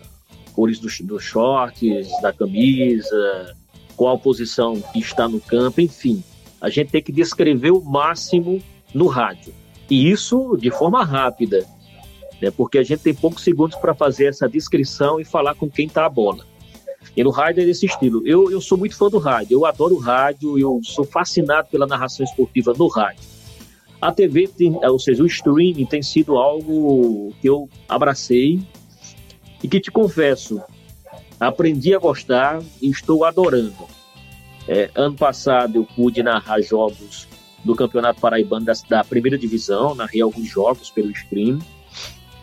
cores 0.52 0.80
dos, 0.80 1.00
dos 1.00 1.22
shorts, 1.22 2.08
da 2.20 2.32
camisa, 2.32 3.54
qual 3.96 4.18
posição 4.18 4.80
que 4.92 4.98
está 4.98 5.28
no 5.28 5.40
campo, 5.40 5.80
enfim. 5.80 6.22
A 6.60 6.68
gente 6.68 6.90
tem 6.90 7.02
que 7.02 7.12
descrever 7.12 7.70
o 7.70 7.80
máximo 7.80 8.60
no 8.92 9.06
rádio. 9.06 9.54
E 9.88 10.10
isso 10.10 10.56
de 10.56 10.70
forma 10.70 11.04
rápida 11.04 11.64
né? 12.42 12.50
porque 12.50 12.78
a 12.78 12.82
gente 12.82 13.00
tem 13.00 13.14
poucos 13.14 13.44
segundos 13.44 13.76
para 13.76 13.94
fazer 13.94 14.26
essa 14.26 14.48
descrição 14.48 15.20
e 15.20 15.24
falar 15.24 15.54
com 15.54 15.70
quem 15.70 15.86
está 15.86 16.04
a 16.04 16.08
bola. 16.08 16.44
E 17.16 17.22
no 17.22 17.30
rádio 17.30 17.62
é 17.62 17.66
desse 17.66 17.86
estilo. 17.86 18.26
Eu, 18.26 18.50
eu 18.50 18.60
sou 18.60 18.76
muito 18.76 18.96
fã 18.96 19.08
do 19.08 19.18
rádio, 19.18 19.54
eu 19.54 19.64
adoro 19.64 19.96
rádio, 19.96 20.58
eu 20.58 20.80
sou 20.82 21.04
fascinado 21.04 21.68
pela 21.68 21.86
narração 21.86 22.24
esportiva 22.24 22.74
no 22.76 22.88
rádio. 22.88 23.22
A 24.00 24.10
TV, 24.10 24.48
tem, 24.48 24.74
ou 24.84 24.98
seja, 24.98 25.22
o 25.22 25.26
streaming 25.26 25.86
tem 25.86 26.02
sido 26.02 26.36
algo 26.36 27.32
que 27.40 27.48
eu 27.48 27.68
abracei 27.88 28.60
e 29.62 29.68
que 29.68 29.78
te 29.78 29.92
confesso, 29.92 30.60
aprendi 31.38 31.94
a 31.94 31.98
gostar 31.98 32.60
e 32.80 32.90
estou 32.90 33.24
adorando. 33.24 33.86
É, 34.66 34.90
ano 34.94 35.14
passado 35.16 35.76
eu 35.76 35.84
pude 35.84 36.22
narrar 36.22 36.60
jogos 36.60 37.28
do 37.64 37.76
Campeonato 37.76 38.20
Paraibano 38.20 38.64
da, 38.64 38.72
da 38.88 39.04
primeira 39.04 39.38
divisão, 39.38 39.94
narrei 39.94 40.20
alguns 40.20 40.48
jogos 40.48 40.90
pelo 40.90 41.10
streaming 41.12 41.62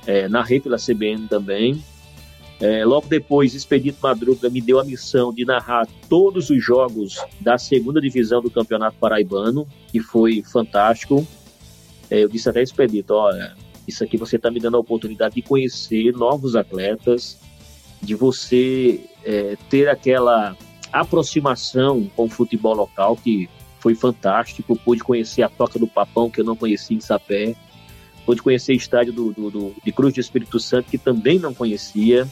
é, 0.09 0.27
narrei 0.27 0.59
pela 0.59 0.77
CBN 0.77 1.27
também. 1.27 1.83
É, 2.59 2.83
logo 2.83 3.07
depois, 3.07 3.53
Expedito 3.53 3.99
Madruga 4.01 4.49
me 4.49 4.59
deu 4.59 4.79
a 4.79 4.83
missão 4.83 5.31
de 5.31 5.45
narrar 5.45 5.87
todos 6.09 6.49
os 6.49 6.63
jogos 6.63 7.23
da 7.39 7.59
segunda 7.59 8.01
divisão 8.01 8.41
do 8.41 8.49
Campeonato 8.49 8.97
Paraibano, 8.99 9.67
que 9.91 9.99
foi 9.99 10.41
fantástico. 10.41 11.25
É, 12.09 12.23
eu 12.23 12.27
disse 12.27 12.49
até 12.49 12.63
Expedito, 12.63 13.13
olha, 13.13 13.55
isso 13.87 14.03
aqui 14.03 14.17
você 14.17 14.37
está 14.37 14.49
me 14.49 14.59
dando 14.59 14.77
a 14.77 14.79
oportunidade 14.79 15.35
de 15.35 15.43
conhecer 15.43 16.11
novos 16.13 16.55
atletas, 16.55 17.37
de 18.01 18.15
você 18.15 19.01
é, 19.23 19.55
ter 19.69 19.87
aquela 19.87 20.57
aproximação 20.91 22.09
com 22.15 22.25
o 22.25 22.29
futebol 22.29 22.73
local, 22.73 23.15
que 23.15 23.47
foi 23.79 23.93
fantástico. 23.93 24.75
Pude 24.75 25.03
conhecer 25.03 25.43
a 25.43 25.49
Toca 25.49 25.77
do 25.77 25.87
Papão, 25.87 26.31
que 26.31 26.41
eu 26.41 26.45
não 26.45 26.55
conhecia 26.55 26.97
em 26.97 26.99
Sapé 26.99 27.55
Pude 28.29 28.43
conhecer 28.43 28.75
estádio 28.75 29.11
do, 29.11 29.33
do, 29.33 29.49
do, 29.49 29.75
de 29.83 29.91
Cruz 29.91 30.13
de 30.13 30.19
Espírito 30.19 30.59
Santo, 30.59 30.91
que 30.91 30.99
também 30.99 31.39
não 31.39 31.51
conhecia. 31.51 32.27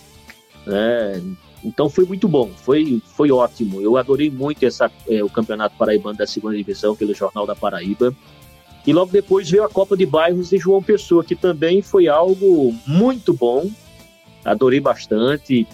Né? 0.63 1.24
Então 1.63 1.89
foi 1.89 2.06
muito 2.06 2.27
bom, 2.27 2.51
foi, 2.56 3.01
foi 3.16 3.32
ótimo. 3.32 3.82
Eu 3.82 3.98
adorei 3.98 4.30
muito 4.30 4.63
essa, 4.63 4.92
é, 5.10 5.24
o 5.24 5.30
Campeonato 5.30 5.75
Paraibano 5.75 6.16
da 6.16 6.27
segunda 6.27 6.56
divisão 6.56 6.96
pelo 6.96 7.16
Jornal 7.16 7.48
da 7.48 7.56
Paraíba. 7.56 8.16
E 8.86 8.94
logo 8.94 9.12
depois 9.12 9.50
veio 9.50 9.63
a 9.63 9.70
Copa 9.70 9.98
de 9.98 10.06
Bairros 10.06 10.51
de 10.51 10.60
João 10.60 10.84
Pessoa, 10.84 11.24
que 11.24 11.36
também 11.36 11.82
foi 11.82 12.08
algo 12.08 12.75
muito 12.86 13.34
bom. 13.34 13.68
Adorei 14.46 14.80
bastante. 14.80 15.66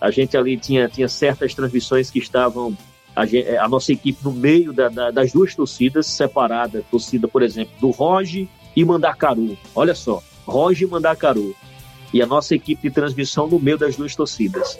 A 0.00 0.10
gente 0.10 0.36
ali 0.36 0.56
tinha, 0.56 0.88
tinha 0.88 1.06
certas 1.06 1.54
transmissões 1.54 2.10
que 2.10 2.18
estavam 2.18 2.76
a, 3.14 3.24
gente, 3.24 3.48
a 3.56 3.68
nossa 3.68 3.92
equipe 3.92 4.24
no 4.24 4.32
meio 4.32 4.72
da, 4.72 4.88
da, 4.88 5.12
das 5.12 5.30
duas 5.30 5.54
torcidas, 5.54 6.08
separada. 6.08 6.82
Torcida, 6.90 7.28
por 7.28 7.44
exemplo, 7.44 7.74
do 7.80 7.90
Roge 7.90 8.48
e 8.74 8.84
Mandacaru. 8.84 9.56
Olha 9.74 9.94
só, 9.94 10.22
Roger 10.46 10.88
e 10.88 10.90
Mandacaru. 10.90 11.54
E 12.12 12.20
a 12.22 12.26
nossa 12.26 12.54
equipe 12.54 12.88
de 12.88 12.94
transmissão 12.94 13.46
no 13.46 13.58
meio 13.58 13.78
das 13.78 13.96
duas 13.96 14.14
torcidas. 14.14 14.78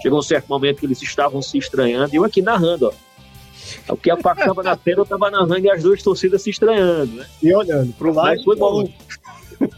Chegou 0.00 0.18
um 0.18 0.22
certo 0.22 0.48
momento 0.48 0.80
que 0.80 0.86
eles 0.86 1.00
estavam 1.00 1.40
se 1.40 1.58
estranhando, 1.58 2.12
e 2.12 2.16
eu 2.16 2.24
aqui 2.24 2.42
narrando, 2.42 2.88
ó. 2.88 3.92
O 3.92 3.96
que 3.96 4.10
a 4.10 4.14
estava 4.14 4.62
na 4.62 4.76
tela, 4.76 5.00
eu 5.00 5.04
estava 5.04 5.30
narrando 5.30 5.60
e 5.60 5.70
as 5.70 5.82
duas 5.82 6.02
torcidas 6.02 6.42
se 6.42 6.50
estranhando, 6.50 7.12
né? 7.12 7.26
E 7.40 7.54
olhando 7.54 7.92
pro 7.92 8.12
lado. 8.12 8.34
Mas 8.34 8.44
foi 8.44 8.56
bom. 8.56 8.88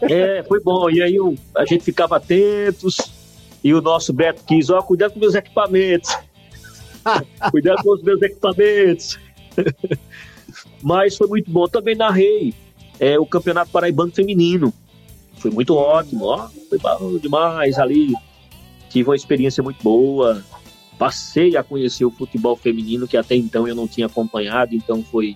É, 0.01 0.43
foi 0.43 0.59
bom. 0.59 0.89
E 0.89 1.01
aí 1.01 1.19
o, 1.19 1.35
a 1.55 1.63
gente 1.65 1.83
ficava 1.83 2.17
atentos, 2.17 2.97
e 3.63 3.73
o 3.73 3.81
nosso 3.81 4.11
Beto 4.11 4.43
quis, 4.45 4.69
ó, 4.69 4.81
cuidado 4.81 5.13
com 5.13 5.19
meus 5.19 5.35
equipamentos. 5.35 6.17
cuidado 7.51 7.83
com 7.83 7.93
os 7.93 8.03
meus 8.03 8.21
equipamentos. 8.21 9.19
Mas 10.81 11.15
foi 11.15 11.27
muito 11.27 11.49
bom. 11.49 11.67
Também 11.67 11.95
narrei 11.95 12.53
é, 12.99 13.19
o 13.19 13.25
Campeonato 13.25 13.71
Paraibano 13.71 14.11
Feminino. 14.11 14.73
Foi 15.37 15.51
muito 15.51 15.75
ótimo, 15.75 16.25
ó. 16.25 16.47
Foi 16.69 16.77
bom 16.77 17.17
demais 17.17 17.77
ali. 17.77 18.13
Tive 18.89 19.09
uma 19.09 19.15
experiência 19.15 19.61
muito 19.61 19.81
boa. 19.83 20.43
Passei 20.97 21.57
a 21.57 21.63
conhecer 21.63 22.05
o 22.05 22.11
futebol 22.11 22.55
feminino 22.55 23.07
que 23.07 23.17
até 23.17 23.35
então 23.35 23.67
eu 23.67 23.75
não 23.75 23.87
tinha 23.87 24.07
acompanhado, 24.07 24.73
então 24.73 25.03
foi, 25.03 25.35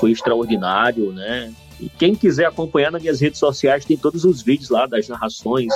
foi 0.00 0.12
extraordinário, 0.12 1.12
né? 1.12 1.52
E 1.78 1.88
quem 1.90 2.14
quiser 2.14 2.46
acompanhar 2.46 2.90
nas 2.90 3.02
minhas 3.02 3.20
redes 3.20 3.38
sociais 3.38 3.84
tem 3.84 3.96
todos 3.96 4.24
os 4.24 4.40
vídeos 4.40 4.70
lá 4.70 4.86
das 4.86 5.08
narrações, 5.08 5.72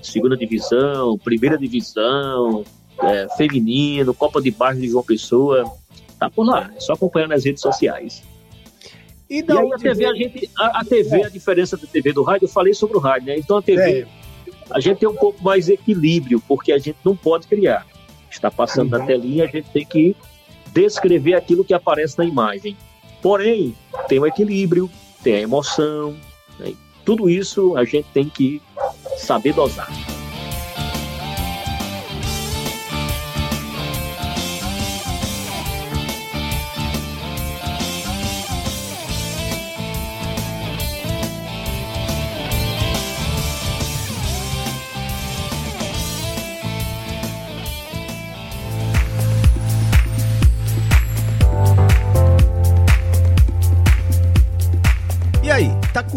segunda 0.00 0.36
divisão, 0.36 1.18
primeira 1.18 1.58
divisão, 1.58 2.64
é, 3.02 3.26
feminino, 3.36 4.14
Copa 4.14 4.40
de 4.40 4.50
Bairro 4.50 4.80
de 4.80 4.88
João 4.88 5.02
Pessoa, 5.02 5.64
tá 6.18 6.30
por 6.30 6.44
lá, 6.44 6.70
é 6.76 6.80
só 6.80 6.92
acompanhar 6.92 7.28
nas 7.28 7.44
redes 7.44 7.62
sociais. 7.62 8.22
E, 9.28 9.40
e 9.40 9.52
aí 9.52 9.72
a 9.72 9.76
TV, 9.76 10.06
a, 10.06 10.14
gente, 10.14 10.50
a, 10.58 10.80
a 10.80 10.84
TV, 10.84 11.22
é. 11.22 11.26
a 11.26 11.28
diferença 11.28 11.76
da 11.76 11.86
TV 11.86 12.12
do 12.12 12.22
rádio, 12.22 12.46
eu 12.46 12.48
falei 12.48 12.72
sobre 12.72 12.96
o 12.96 13.00
rádio, 13.00 13.26
né? 13.28 13.36
Então 13.38 13.58
a 13.58 13.62
TV, 13.62 14.00
é. 14.00 14.06
a 14.70 14.80
gente 14.80 14.98
tem 14.98 15.08
um 15.08 15.14
pouco 15.14 15.42
mais 15.42 15.66
de 15.66 15.74
equilíbrio, 15.74 16.42
porque 16.46 16.72
a 16.72 16.78
gente 16.78 16.98
não 17.04 17.14
pode 17.16 17.46
criar. 17.46 17.86
Está 18.30 18.50
passando 18.50 18.92
uhum. 18.92 18.98
na 18.98 19.06
telinha, 19.06 19.44
a 19.44 19.48
gente 19.48 19.70
tem 19.70 19.84
que 19.84 20.16
descrever 20.72 21.34
aquilo 21.34 21.64
que 21.64 21.74
aparece 21.74 22.18
na 22.18 22.24
imagem. 22.24 22.76
Porém, 23.20 23.74
tem 24.08 24.18
o 24.18 24.26
equilíbrio, 24.26 24.90
tem 25.22 25.34
a 25.34 25.40
emoção, 25.40 26.16
né? 26.58 26.72
tudo 27.04 27.28
isso 27.28 27.76
a 27.76 27.84
gente 27.84 28.06
tem 28.12 28.28
que 28.28 28.62
saber 29.16 29.52
dosar. 29.52 29.88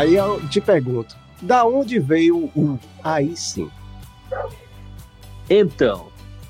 Aí 0.00 0.14
eu 0.14 0.40
te 0.48 0.62
pergunto, 0.62 1.14
da 1.42 1.66
onde 1.66 1.98
veio 1.98 2.50
o 2.56 2.78
aí 3.04 3.36
sim? 3.36 3.70
Então, 5.50 6.06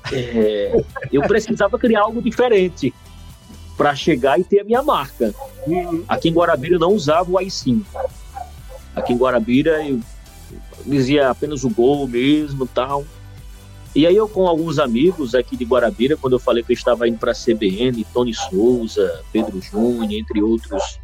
é, 0.09 0.81
eu 1.11 1.21
precisava 1.23 1.77
criar 1.77 2.03
algo 2.03 2.21
diferente 2.21 2.93
para 3.75 3.93
chegar 3.93 4.39
e 4.39 4.43
ter 4.45 4.61
a 4.61 4.63
minha 4.63 4.81
marca. 4.81 5.35
Aqui 6.07 6.29
em 6.29 6.33
Guarabira 6.33 6.75
eu 6.75 6.79
não 6.79 6.93
usava 6.93 7.29
o 7.29 7.37
aí 7.37 7.51
sim. 7.51 7.85
Aqui 8.95 9.11
em 9.11 9.17
Guarabira 9.17 9.85
eu 9.85 9.99
dizia 10.85 11.29
apenas 11.29 11.65
o 11.65 11.69
gol 11.69 12.07
mesmo 12.07 12.65
tal. 12.65 13.03
E 13.93 14.07
aí 14.07 14.15
eu 14.15 14.29
com 14.29 14.47
alguns 14.47 14.79
amigos 14.79 15.35
aqui 15.35 15.57
de 15.57 15.65
Guarabira, 15.65 16.15
quando 16.15 16.33
eu 16.33 16.39
falei 16.39 16.63
que 16.63 16.71
eu 16.71 16.77
estava 16.77 17.05
indo 17.05 17.17
para 17.17 17.33
a 17.33 17.35
CBN, 17.35 18.05
Tony 18.13 18.33
Souza, 18.33 19.25
Pedro 19.33 19.61
Júnior, 19.61 20.09
entre 20.09 20.41
outros 20.41 21.00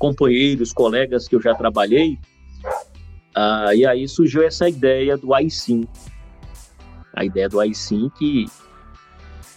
companheiros, 0.00 0.72
colegas 0.72 1.28
que 1.28 1.36
eu 1.36 1.42
já 1.42 1.54
trabalhei. 1.54 2.18
Ah, 3.34 3.74
e 3.74 3.86
aí 3.86 4.08
surgiu 4.08 4.42
essa 4.42 4.66
ideia 4.66 5.16
do 5.16 5.38
iSIM. 5.38 5.86
A 7.14 7.24
ideia 7.24 7.48
do 7.48 7.62
iSIM 7.62 8.10
que 8.18 8.46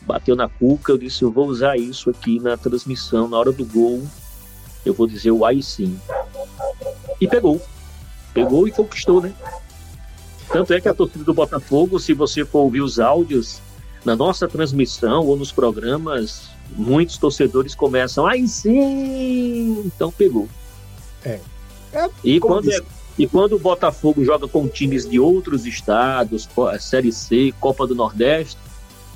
bateu 0.01 0.35
na 0.35 0.49
cuca, 0.49 0.91
eu 0.91 0.97
disse, 0.97 1.23
eu 1.23 1.31
vou 1.31 1.47
usar 1.47 1.77
isso 1.77 2.09
aqui 2.09 2.41
na 2.41 2.57
transmissão, 2.57 3.29
na 3.29 3.37
hora 3.37 3.53
do 3.53 3.63
gol, 3.63 4.03
eu 4.85 4.93
vou 4.93 5.07
dizer 5.07 5.31
o 5.31 5.49
iSIM. 5.49 5.97
E 7.21 7.27
pegou. 7.27 7.61
Pegou 8.33 8.67
e 8.67 8.71
conquistou, 8.71 9.21
né? 9.21 9.33
Tanto 10.51 10.73
é 10.73 10.81
que 10.81 10.89
a 10.89 10.93
torcida 10.93 11.23
do 11.23 11.33
Botafogo, 11.33 11.99
se 11.99 12.13
você 12.13 12.43
for 12.43 12.59
ouvir 12.59 12.81
os 12.81 12.99
áudios 12.99 13.61
na 14.03 14.13
nossa 14.13 14.45
transmissão 14.45 15.25
ou 15.25 15.37
nos 15.37 15.53
programas, 15.53 16.49
muitos 16.75 17.17
torcedores 17.17 17.75
começam, 17.75 18.25
aí 18.25 18.47
sim, 18.47 19.83
então 19.85 20.11
pegou. 20.11 20.47
É. 21.23 21.39
é 21.93 22.09
e, 22.23 22.39
quando 22.39 22.71
é, 22.71 22.79
e 23.17 23.27
quando 23.27 23.55
o 23.55 23.59
Botafogo 23.59 24.23
joga 24.23 24.47
com 24.47 24.67
times 24.67 25.09
de 25.09 25.19
outros 25.19 25.65
estados, 25.65 26.49
Série 26.79 27.11
C, 27.11 27.53
Copa 27.59 27.85
do 27.85 27.95
Nordeste, 27.95 28.57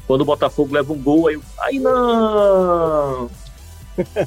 quando 0.05 0.21
o 0.21 0.25
Botafogo 0.25 0.73
leva 0.73 0.93
um 0.93 1.01
gol, 1.01 1.27
aí, 1.27 1.39
aí 1.59 1.79
não! 1.79 3.29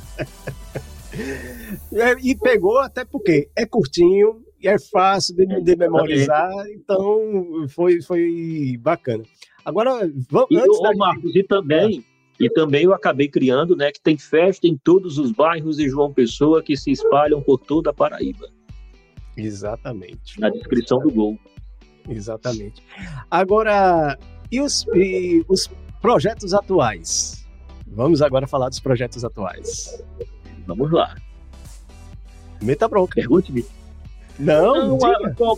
é, 1.93 2.17
e 2.23 2.37
pegou 2.37 2.79
até 2.79 3.05
porque 3.05 3.49
é 3.57 3.65
curtinho 3.65 4.43
e 4.61 4.69
é 4.69 4.79
fácil 4.79 5.37
de, 5.37 5.47
de 5.63 5.77
memorizar, 5.77 6.51
então 6.75 7.67
foi, 7.69 8.03
foi 8.03 8.77
bacana. 8.79 9.25
Agora, 9.65 10.11
vamos. 10.29 10.51
E, 10.51 10.59
antes 10.59 10.83
da... 10.83 10.95
Marcos, 10.95 11.35
e 11.35 11.43
também 11.43 12.05
e 12.41 12.49
também 12.49 12.85
eu 12.85 12.95
acabei 12.95 13.29
criando, 13.29 13.77
né, 13.77 13.93
que 13.93 14.01
tem 14.01 14.17
festa 14.17 14.67
em 14.67 14.75
todos 14.77 15.19
os 15.19 15.31
bairros 15.31 15.77
de 15.77 15.89
João 15.91 16.11
Pessoa 16.11 16.63
que 16.63 16.75
se 16.75 16.91
espalham 16.91 17.43
por 17.43 17.59
toda 17.59 17.91
a 17.91 17.93
Paraíba. 17.93 18.49
Exatamente. 19.37 20.41
Na 20.41 20.49
descrição 20.49 21.01
do 21.01 21.11
gol. 21.11 21.39
Exatamente. 22.09 22.83
Agora, 23.31 24.19
e 24.51 24.59
os, 24.59 24.87
e 24.95 25.45
os 25.49 25.71
projetos 26.01 26.55
atuais? 26.55 27.47
Vamos 27.87 28.23
agora 28.23 28.47
falar 28.47 28.71
dos 28.71 28.81
projetos 28.81 29.23
atuais. 29.23 30.03
Vamos 30.67 30.91
lá. 30.91 31.15
Meta 32.63 32.89
bronca. 32.89 33.17
Pergunte-me. 33.17 33.67
Não, 34.39 34.97
Não 34.97 34.99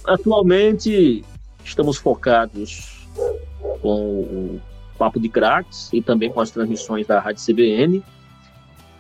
atualmente 0.07 1.25
estamos 1.65 1.97
focados 1.97 3.07
com 3.81 4.23
o 4.23 4.61
Papo 5.03 5.19
de 5.19 5.29
Craques 5.29 5.89
e 5.93 6.01
também 6.01 6.31
com 6.31 6.41
as 6.41 6.53
transmissões 6.53 7.09
da 7.09 7.19
Rádio 7.19 7.45
CBN. 7.45 8.05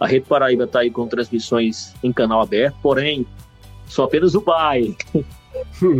A 0.00 0.06
Rede 0.08 0.26
Paraíba 0.26 0.64
está 0.64 0.80
aí 0.80 0.90
com 0.90 1.06
transmissões 1.06 1.94
em 2.02 2.12
canal 2.12 2.40
aberto, 2.40 2.74
porém, 2.82 3.24
só 3.86 4.02
apenas 4.02 4.34
o 4.34 4.40
BAE. 4.40 4.96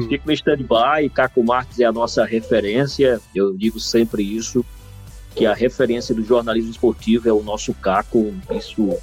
Fico 0.08 0.26
no 0.26 0.32
stand-by, 0.32 1.08
Caco 1.14 1.44
Marques 1.44 1.78
é 1.78 1.84
a 1.84 1.92
nossa 1.92 2.24
referência, 2.24 3.20
eu 3.32 3.56
digo 3.56 3.78
sempre 3.78 4.24
isso, 4.24 4.64
que 5.36 5.46
a 5.46 5.54
referência 5.54 6.12
do 6.12 6.24
jornalismo 6.24 6.72
esportivo 6.72 7.28
é 7.28 7.32
o 7.32 7.44
nosso 7.44 7.72
Caco, 7.74 8.34
isso 8.50 8.98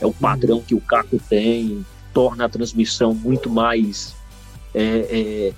é 0.00 0.06
o 0.06 0.12
padrão 0.12 0.62
que 0.62 0.74
o 0.76 0.80
Caco 0.80 1.18
tem, 1.28 1.84
torna 2.14 2.44
a 2.44 2.48
transmissão 2.48 3.12
muito 3.12 3.50
mais 3.50 4.14
é, 4.72 4.84
é, 5.10 5.52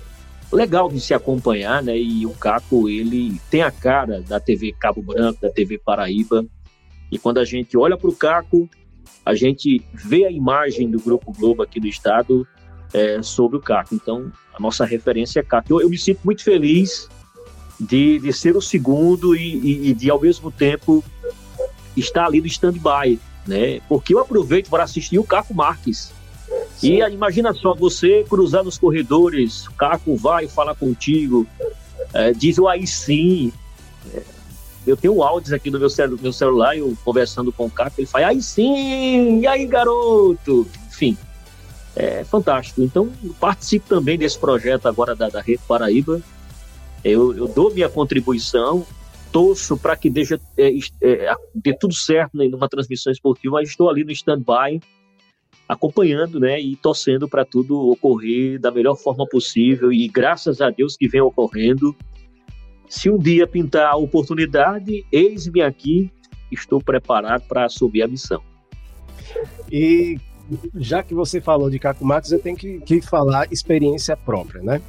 legal 0.51 0.89
de 0.89 0.99
se 0.99 1.13
acompanhar, 1.13 1.81
né? 1.81 1.97
E 1.97 2.25
o 2.25 2.31
Caco, 2.31 2.89
ele 2.89 3.39
tem 3.49 3.61
a 3.61 3.71
cara 3.71 4.21
da 4.21 4.39
TV 4.39 4.73
Cabo 4.77 5.01
Branco, 5.01 5.41
da 5.41 5.49
TV 5.49 5.77
Paraíba. 5.77 6.45
E 7.11 7.17
quando 7.17 7.39
a 7.39 7.45
gente 7.45 7.77
olha 7.77 7.97
para 7.97 8.09
o 8.09 8.15
Caco, 8.15 8.69
a 9.25 9.35
gente 9.35 9.81
vê 9.93 10.25
a 10.25 10.31
imagem 10.31 10.89
do 10.89 10.99
Grupo 10.99 11.31
Globo 11.31 11.61
aqui 11.61 11.79
do 11.79 11.87
estado 11.87 12.47
é, 12.93 13.21
sobre 13.21 13.57
o 13.57 13.61
Caco. 13.61 13.95
Então, 13.95 14.31
a 14.53 14.59
nossa 14.59 14.85
referência 14.85 15.39
é 15.39 15.43
Caco. 15.43 15.73
Eu, 15.73 15.81
eu 15.81 15.89
me 15.89 15.97
sinto 15.97 16.19
muito 16.23 16.43
feliz 16.43 17.09
de, 17.79 18.19
de 18.19 18.33
ser 18.33 18.55
o 18.55 18.61
segundo 18.61 19.35
e, 19.35 19.55
e, 19.55 19.89
e 19.89 19.93
de, 19.93 20.09
ao 20.09 20.19
mesmo 20.19 20.51
tempo, 20.51 21.03
estar 21.95 22.25
ali 22.25 22.41
no 22.41 22.47
stand-by, 22.47 23.19
né? 23.47 23.79
Porque 23.87 24.13
eu 24.13 24.19
aproveito 24.19 24.69
para 24.69 24.83
assistir 24.83 25.17
o 25.17 25.23
Caco 25.23 25.53
Marques. 25.53 26.13
Sim. 26.81 26.93
E 26.93 27.09
imagina 27.11 27.53
só, 27.53 27.75
você 27.75 28.25
cruzar 28.27 28.63
nos 28.63 28.75
corredores, 28.75 29.67
o 29.67 29.73
Caco 29.73 30.15
vai 30.15 30.47
falar 30.47 30.73
contigo, 30.73 31.45
é, 32.11 32.33
diz 32.33 32.57
o 32.57 32.67
aí 32.67 32.87
sim. 32.87 33.53
É, 34.11 34.23
eu 34.87 34.97
tenho 34.97 35.21
áudios 35.21 35.53
aqui 35.53 35.69
no 35.69 35.77
meu, 35.77 35.91
celu 35.91 36.17
meu 36.19 36.33
celular, 36.33 36.75
eu 36.75 36.97
conversando 37.05 37.51
com 37.51 37.67
o 37.67 37.69
Caco, 37.69 38.01
ele 38.01 38.07
fala, 38.07 38.27
aí 38.27 38.41
sim, 38.41 39.41
e 39.41 39.45
aí 39.45 39.67
garoto? 39.67 40.67
Enfim, 40.87 41.15
é 41.95 42.23
fantástico. 42.23 42.81
Então, 42.81 43.11
participo 43.39 43.87
também 43.87 44.17
desse 44.17 44.39
projeto 44.39 44.87
agora 44.87 45.15
da, 45.15 45.29
da 45.29 45.39
Rede 45.39 45.61
Paraíba. 45.67 46.19
Eu, 47.03 47.37
eu 47.37 47.47
dou 47.47 47.71
minha 47.71 47.89
contribuição, 47.89 48.83
torço 49.31 49.77
para 49.77 49.95
que 49.95 50.09
deixe, 50.09 50.33
é, 50.57 50.71
é, 51.03 51.35
dê 51.53 51.77
tudo 51.77 51.93
certo 51.93 52.35
né, 52.35 52.47
numa 52.47 52.67
transmissão 52.67 53.13
esportiva, 53.13 53.57
mas 53.57 53.69
estou 53.69 53.87
ali 53.87 54.03
no 54.03 54.11
stand-by, 54.11 54.81
acompanhando 55.71 56.37
né, 56.37 56.59
e 56.59 56.75
torcendo 56.75 57.29
para 57.29 57.45
tudo 57.45 57.91
ocorrer 57.91 58.59
da 58.59 58.69
melhor 58.69 58.95
forma 58.97 59.25
possível. 59.25 59.91
E 59.91 60.05
graças 60.09 60.59
a 60.59 60.69
Deus 60.69 60.97
que 60.97 61.07
vem 61.07 61.21
ocorrendo. 61.21 61.95
Se 62.89 63.09
um 63.09 63.17
dia 63.17 63.47
pintar 63.47 63.89
a 63.89 63.95
oportunidade, 63.95 65.05
eis-me 65.09 65.61
aqui, 65.61 66.11
estou 66.51 66.81
preparado 66.83 67.43
para 67.47 67.63
assumir 67.63 68.01
a 68.01 68.07
missão. 68.07 68.41
E 69.71 70.19
já 70.75 71.01
que 71.01 71.13
você 71.13 71.39
falou 71.39 71.69
de 71.69 71.79
Caco 71.79 72.03
Marques, 72.03 72.33
eu 72.33 72.39
tenho 72.39 72.57
que, 72.57 72.81
que 72.81 73.01
falar 73.01 73.47
experiência 73.49 74.17
própria, 74.17 74.61
né? 74.61 74.81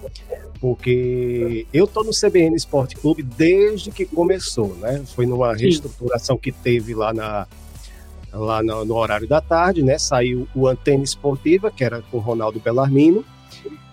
Porque 0.60 1.64
eu 1.72 1.86
tô 1.86 2.02
no 2.02 2.10
CBN 2.10 2.56
Esporte 2.56 2.96
Clube 2.96 3.22
desde 3.22 3.92
que 3.92 4.04
começou, 4.04 4.74
né? 4.78 5.00
Foi 5.14 5.26
numa 5.26 5.54
reestruturação 5.54 6.36
que 6.36 6.50
teve 6.50 6.92
lá 6.92 7.14
na 7.14 7.46
lá 8.32 8.62
no, 8.62 8.84
no, 8.84 8.94
horário 8.94 9.28
da 9.28 9.40
tarde, 9.40 9.82
né? 9.82 9.98
Saiu 9.98 10.48
o 10.54 10.66
Antena 10.66 11.04
Esportiva, 11.04 11.70
que 11.70 11.84
era 11.84 12.02
com 12.10 12.18
Ronaldo 12.18 12.60
Bellarmino, 12.60 13.24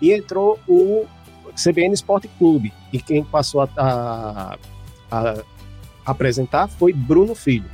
e 0.00 0.12
entrou 0.12 0.58
o 0.66 1.06
CBN 1.54 1.94
Esporte 1.94 2.28
Clube. 2.38 2.72
E 2.92 3.00
quem 3.00 3.22
passou 3.22 3.60
a, 3.60 3.68
a, 3.76 4.56
a 5.10 5.34
apresentar 6.04 6.68
foi 6.68 6.92
Bruno 6.92 7.34
Filho. 7.34 7.68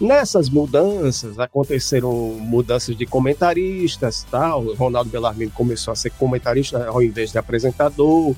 Nessas 0.00 0.48
mudanças, 0.48 1.38
aconteceram 1.38 2.10
mudanças 2.40 2.96
de 2.96 3.04
comentaristas, 3.04 4.26
tal. 4.30 4.64
O 4.64 4.74
Ronaldo 4.74 5.10
Bellarmino 5.10 5.50
começou 5.50 5.92
a 5.92 5.94
ser 5.94 6.10
comentarista 6.12 6.86
ao 6.86 7.02
invés 7.02 7.32
de 7.32 7.38
apresentador. 7.38 8.34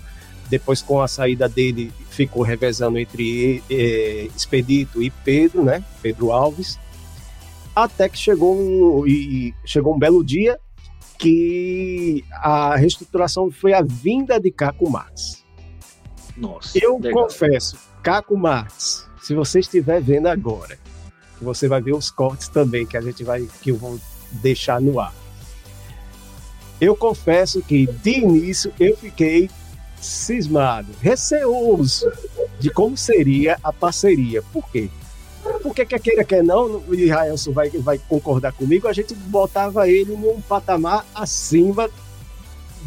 Depois, 0.50 0.82
com 0.82 1.00
a 1.00 1.06
saída 1.06 1.48
dele, 1.48 1.92
ficou 2.10 2.42
revezando 2.42 2.98
entre 2.98 3.62
eh, 3.70 4.28
Expedito 4.36 5.00
e 5.00 5.08
Pedro, 5.08 5.62
né? 5.62 5.84
Pedro 6.02 6.32
Alves. 6.32 6.78
Até 7.74 8.08
que 8.08 8.18
chegou 8.18 8.54
um, 8.54 9.06
e 9.06 9.54
chegou 9.64 9.94
um 9.94 9.98
belo 9.98 10.24
dia 10.24 10.58
que 11.18 12.24
a 12.32 12.76
reestruturação 12.76 13.50
foi 13.50 13.72
a 13.72 13.82
vinda 13.82 14.40
de 14.40 14.50
Caco 14.50 14.90
Marx. 14.90 15.44
Nossa. 16.36 16.78
Eu 16.82 16.98
legal. 16.98 17.24
confesso, 17.24 17.78
Caco 18.02 18.36
Marx, 18.36 19.08
se 19.22 19.34
você 19.34 19.60
estiver 19.60 20.02
vendo 20.02 20.26
agora, 20.26 20.78
você 21.40 21.68
vai 21.68 21.80
ver 21.80 21.94
os 21.94 22.10
cortes 22.10 22.48
também 22.48 22.86
que 22.86 22.96
a 22.96 23.00
gente 23.00 23.22
vai 23.24 23.48
que 23.62 23.70
eu 23.70 23.76
vou 23.76 23.98
deixar 24.32 24.80
no 24.80 24.98
ar. 24.98 25.14
Eu 26.80 26.96
confesso 26.96 27.62
que 27.62 27.86
de 27.86 28.18
início 28.18 28.72
eu 28.80 28.96
fiquei 28.96 29.48
cismado, 30.00 30.88
receoso 31.00 32.10
de 32.58 32.70
como 32.70 32.96
seria 32.96 33.56
a 33.62 33.72
parceria. 33.72 34.42
Por 34.42 34.68
quê? 34.70 34.90
Porque 35.62 35.84
quer 35.84 36.00
queira, 36.00 36.24
quer 36.24 36.42
não, 36.42 36.82
o 36.88 36.94
Israelson 36.94 37.52
vai, 37.52 37.68
vai 37.70 37.98
concordar 37.98 38.52
comigo, 38.52 38.86
a 38.86 38.92
gente 38.92 39.14
botava 39.14 39.88
ele 39.88 40.16
num 40.16 40.40
patamar 40.40 41.04
acima 41.14 41.90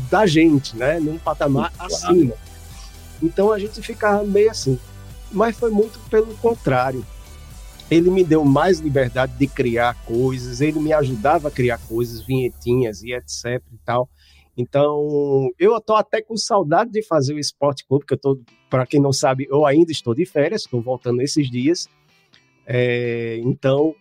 da 0.09 0.25
gente, 0.25 0.75
né? 0.75 0.99
Num 0.99 1.17
patamar 1.17 1.71
claro. 1.71 1.93
acima. 1.93 2.33
Então 3.21 3.51
a 3.51 3.59
gente 3.59 3.81
ficava 3.81 4.23
meio 4.23 4.51
assim. 4.51 4.79
Mas 5.31 5.57
foi 5.57 5.71
muito 5.71 5.99
pelo 6.09 6.33
contrário 6.37 7.05
ele 7.89 8.09
me 8.09 8.23
deu 8.23 8.43
mais 8.43 8.79
liberdade 8.79 9.37
de 9.37 9.47
criar 9.47 9.93
coisas, 10.05 10.61
ele 10.61 10.79
me 10.79 10.91
ajudava 10.91 11.49
a 11.49 11.51
criar 11.51 11.77
coisas, 11.87 12.25
vinhetinhas 12.25 13.03
e 13.03 13.13
etc 13.13 13.61
e 13.71 13.77
tal. 13.85 14.09
Então, 14.57 15.49
eu 15.59 15.75
estou 15.77 15.95
até 15.95 16.21
com 16.21 16.37
saudade 16.37 16.89
de 16.89 17.03
fazer 17.03 17.33
o 17.33 17.39
Esporte 17.39 17.85
Clube, 17.85 18.05
porque 18.07 18.27
eu 18.27 18.41
para 18.69 18.85
quem 18.85 19.01
não 19.01 19.13
sabe, 19.13 19.45
eu 19.49 19.65
ainda 19.65 19.91
estou 19.91 20.15
de 20.15 20.25
férias, 20.25 20.61
estou 20.61 20.81
voltando 20.81 21.21
esses 21.21 21.49
dias. 21.49 21.87
É, 22.65 23.39
então, 23.43 23.95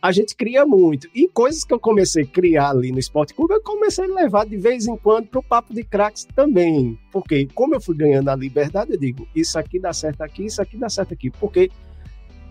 a 0.00 0.12
gente 0.12 0.34
cria 0.36 0.64
muito. 0.64 1.08
E 1.14 1.28
coisas 1.28 1.64
que 1.64 1.74
eu 1.74 1.80
comecei 1.80 2.22
a 2.22 2.26
criar 2.26 2.70
ali 2.70 2.92
no 2.92 2.98
Esporte 2.98 3.34
Clube, 3.34 3.54
eu 3.54 3.62
comecei 3.62 4.04
a 4.04 4.14
levar 4.14 4.46
de 4.46 4.56
vez 4.56 4.86
em 4.86 4.96
quando 4.96 5.26
para 5.26 5.40
o 5.40 5.42
Papo 5.42 5.74
de 5.74 5.82
Cracks 5.82 6.26
também. 6.36 6.98
Porque, 7.12 7.48
como 7.54 7.74
eu 7.74 7.80
fui 7.80 7.96
ganhando 7.96 8.28
a 8.28 8.36
liberdade, 8.36 8.92
eu 8.92 8.98
digo, 8.98 9.26
isso 9.34 9.58
aqui 9.58 9.78
dá 9.78 9.92
certo 9.92 10.22
aqui, 10.22 10.44
isso 10.44 10.62
aqui 10.62 10.76
dá 10.76 10.88
certo 10.88 11.14
aqui. 11.14 11.30
Porque 11.30 11.70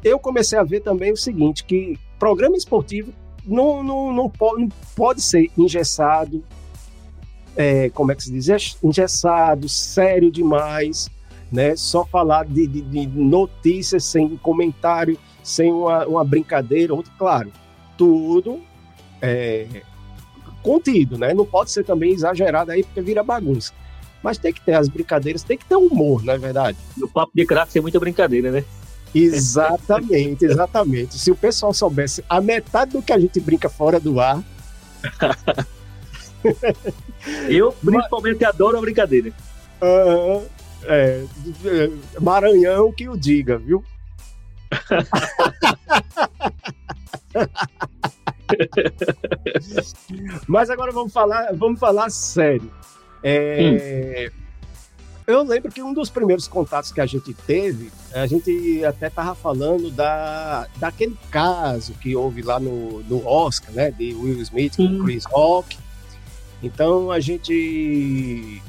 eu 0.03 0.19
comecei 0.19 0.57
a 0.59 0.63
ver 0.63 0.81
também 0.81 1.11
o 1.11 1.17
seguinte, 1.17 1.63
que 1.63 1.97
programa 2.19 2.57
esportivo 2.57 3.13
não, 3.45 3.81
não, 3.81 4.11
não, 4.11 4.29
pode, 4.29 4.61
não 4.63 4.69
pode 4.95 5.21
ser 5.21 5.49
engessado, 5.57 6.43
é, 7.55 7.89
como 7.89 8.11
é 8.11 8.15
que 8.15 8.23
se 8.23 8.31
diz? 8.31 8.77
Engessado, 8.83 9.67
sério 9.69 10.29
demais, 10.29 11.09
né? 11.51 11.75
Só 11.75 12.05
falar 12.05 12.45
de, 12.45 12.67
de, 12.67 12.81
de 12.81 13.07
notícias 13.07 14.03
sem 14.03 14.37
comentário, 14.37 15.17
sem 15.47 15.71
uma, 15.71 16.05
uma 16.05 16.25
brincadeira, 16.25 16.93
outro, 16.93 17.09
claro, 17.17 17.49
tudo 17.97 18.59
é, 19.21 19.65
contido, 20.61 21.17
né? 21.17 21.33
Não 21.33 21.45
pode 21.45 21.71
ser 21.71 21.85
também 21.85 22.11
exagerado 22.11 22.69
aí, 22.69 22.83
porque 22.83 22.99
vira 22.99 23.23
bagunça. 23.23 23.71
Mas 24.21 24.37
tem 24.37 24.51
que 24.51 24.59
ter 24.59 24.73
as 24.73 24.89
brincadeiras, 24.89 25.43
tem 25.43 25.57
que 25.57 25.63
ter 25.63 25.77
humor, 25.77 26.21
não 26.21 26.33
é 26.33 26.37
verdade? 26.37 26.77
No 26.97 27.07
papo 27.07 27.31
de 27.33 27.45
craque 27.45 27.71
tem 27.71 27.81
muita 27.81 27.97
brincadeira, 27.97 28.51
né? 28.51 28.65
Exatamente, 29.15 30.43
exatamente. 30.51 31.17
Se 31.17 31.31
o 31.31 31.35
pessoal 31.35 31.73
soubesse 31.73 32.21
a 32.27 32.41
metade 32.41 32.91
do 32.91 33.01
que 33.01 33.13
a 33.13 33.19
gente 33.19 33.39
brinca 33.39 33.69
fora 33.69 34.01
do 34.01 34.19
ar. 34.19 34.43
Eu, 37.47 37.71
principalmente, 37.71 38.41
Mas... 38.41 38.49
adoro 38.49 38.77
a 38.77 38.81
brincadeira. 38.81 39.31
Uh, 39.81 40.45
é, 40.83 41.23
Maranhão 42.19 42.91
que 42.91 43.07
o 43.07 43.17
diga, 43.17 43.57
viu? 43.57 43.81
Mas 50.47 50.69
agora 50.69 50.91
vamos 50.91 51.13
falar, 51.13 51.53
vamos 51.53 51.79
falar 51.79 52.09
sério. 52.09 52.69
É, 53.23 54.29
hum 54.33 54.47
eu 55.27 55.43
lembro 55.43 55.69
que 55.69 55.83
um 55.83 55.93
dos 55.93 56.09
primeiros 56.09 56.47
contatos 56.47 56.89
que 56.89 57.01
a 57.01 57.05
gente 57.05 57.33
teve, 57.33 57.91
a 58.13 58.25
gente 58.25 58.81
até 58.85 59.07
estava 59.07 59.35
falando 59.35 59.91
da, 59.91 60.65
daquele 60.77 61.17
caso 61.29 61.93
que 61.95 62.15
houve 62.15 62.41
lá 62.41 62.61
no, 62.61 63.03
no 63.03 63.27
Oscar, 63.27 63.73
né, 63.73 63.91
de 63.91 64.13
Will 64.13 64.41
Smith 64.41 64.77
com 64.77 65.03
Chris 65.03 65.25
Rock. 65.25 65.77
Então 66.63 67.11
a 67.11 67.19
gente 67.19 68.61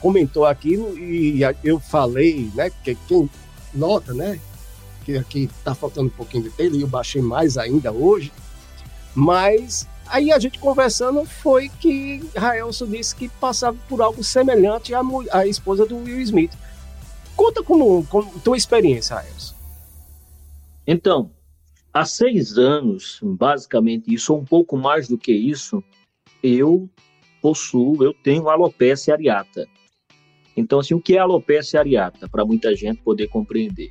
comentou 0.00 0.44
aquilo 0.44 0.98
e 0.98 1.40
eu 1.62 1.78
falei, 1.78 2.50
né, 2.52 2.68
que 2.82 2.96
quem 3.06 3.30
nota, 3.72 4.12
né, 4.12 4.40
que 5.06 5.16
aqui 5.16 5.44
está 5.44 5.74
faltando 5.74 6.08
um 6.08 6.10
pouquinho 6.10 6.42
de 6.42 6.50
telha 6.50 6.76
e 6.76 6.80
eu 6.80 6.88
baixei 6.88 7.22
mais 7.22 7.56
ainda 7.56 7.92
hoje, 7.92 8.32
mas 9.14 9.88
Aí 10.08 10.30
a 10.30 10.38
gente 10.38 10.58
conversando 10.58 11.24
foi 11.24 11.68
que 11.68 12.22
Raelson 12.36 12.86
disse 12.86 13.14
que 13.14 13.28
passava 13.28 13.76
por 13.88 14.00
algo 14.00 14.22
semelhante 14.22 14.94
à, 14.94 15.00
à 15.32 15.46
esposa 15.46 15.84
do 15.84 15.96
Will 15.96 16.20
Smith. 16.20 16.52
Conta 17.34 17.62
como, 17.62 18.06
como 18.06 18.38
tua 18.40 18.56
experiência, 18.56 19.16
Raelson. 19.16 19.54
Então, 20.86 21.30
há 21.92 22.04
seis 22.04 22.56
anos, 22.56 23.18
basicamente 23.20 24.14
isso, 24.14 24.32
ou 24.32 24.40
um 24.40 24.44
pouco 24.44 24.76
mais 24.76 25.08
do 25.08 25.18
que 25.18 25.32
isso, 25.32 25.82
eu 26.40 26.88
possuo, 27.42 28.02
eu 28.02 28.14
tenho 28.14 28.48
alopecia 28.48 29.14
areata. 29.14 29.66
Então, 30.56 30.78
assim, 30.78 30.94
o 30.94 31.00
que 31.00 31.16
é 31.16 31.18
alopecia 31.18 31.80
areata? 31.80 32.28
Para 32.28 32.44
muita 32.44 32.74
gente 32.76 33.02
poder 33.02 33.26
compreender. 33.26 33.90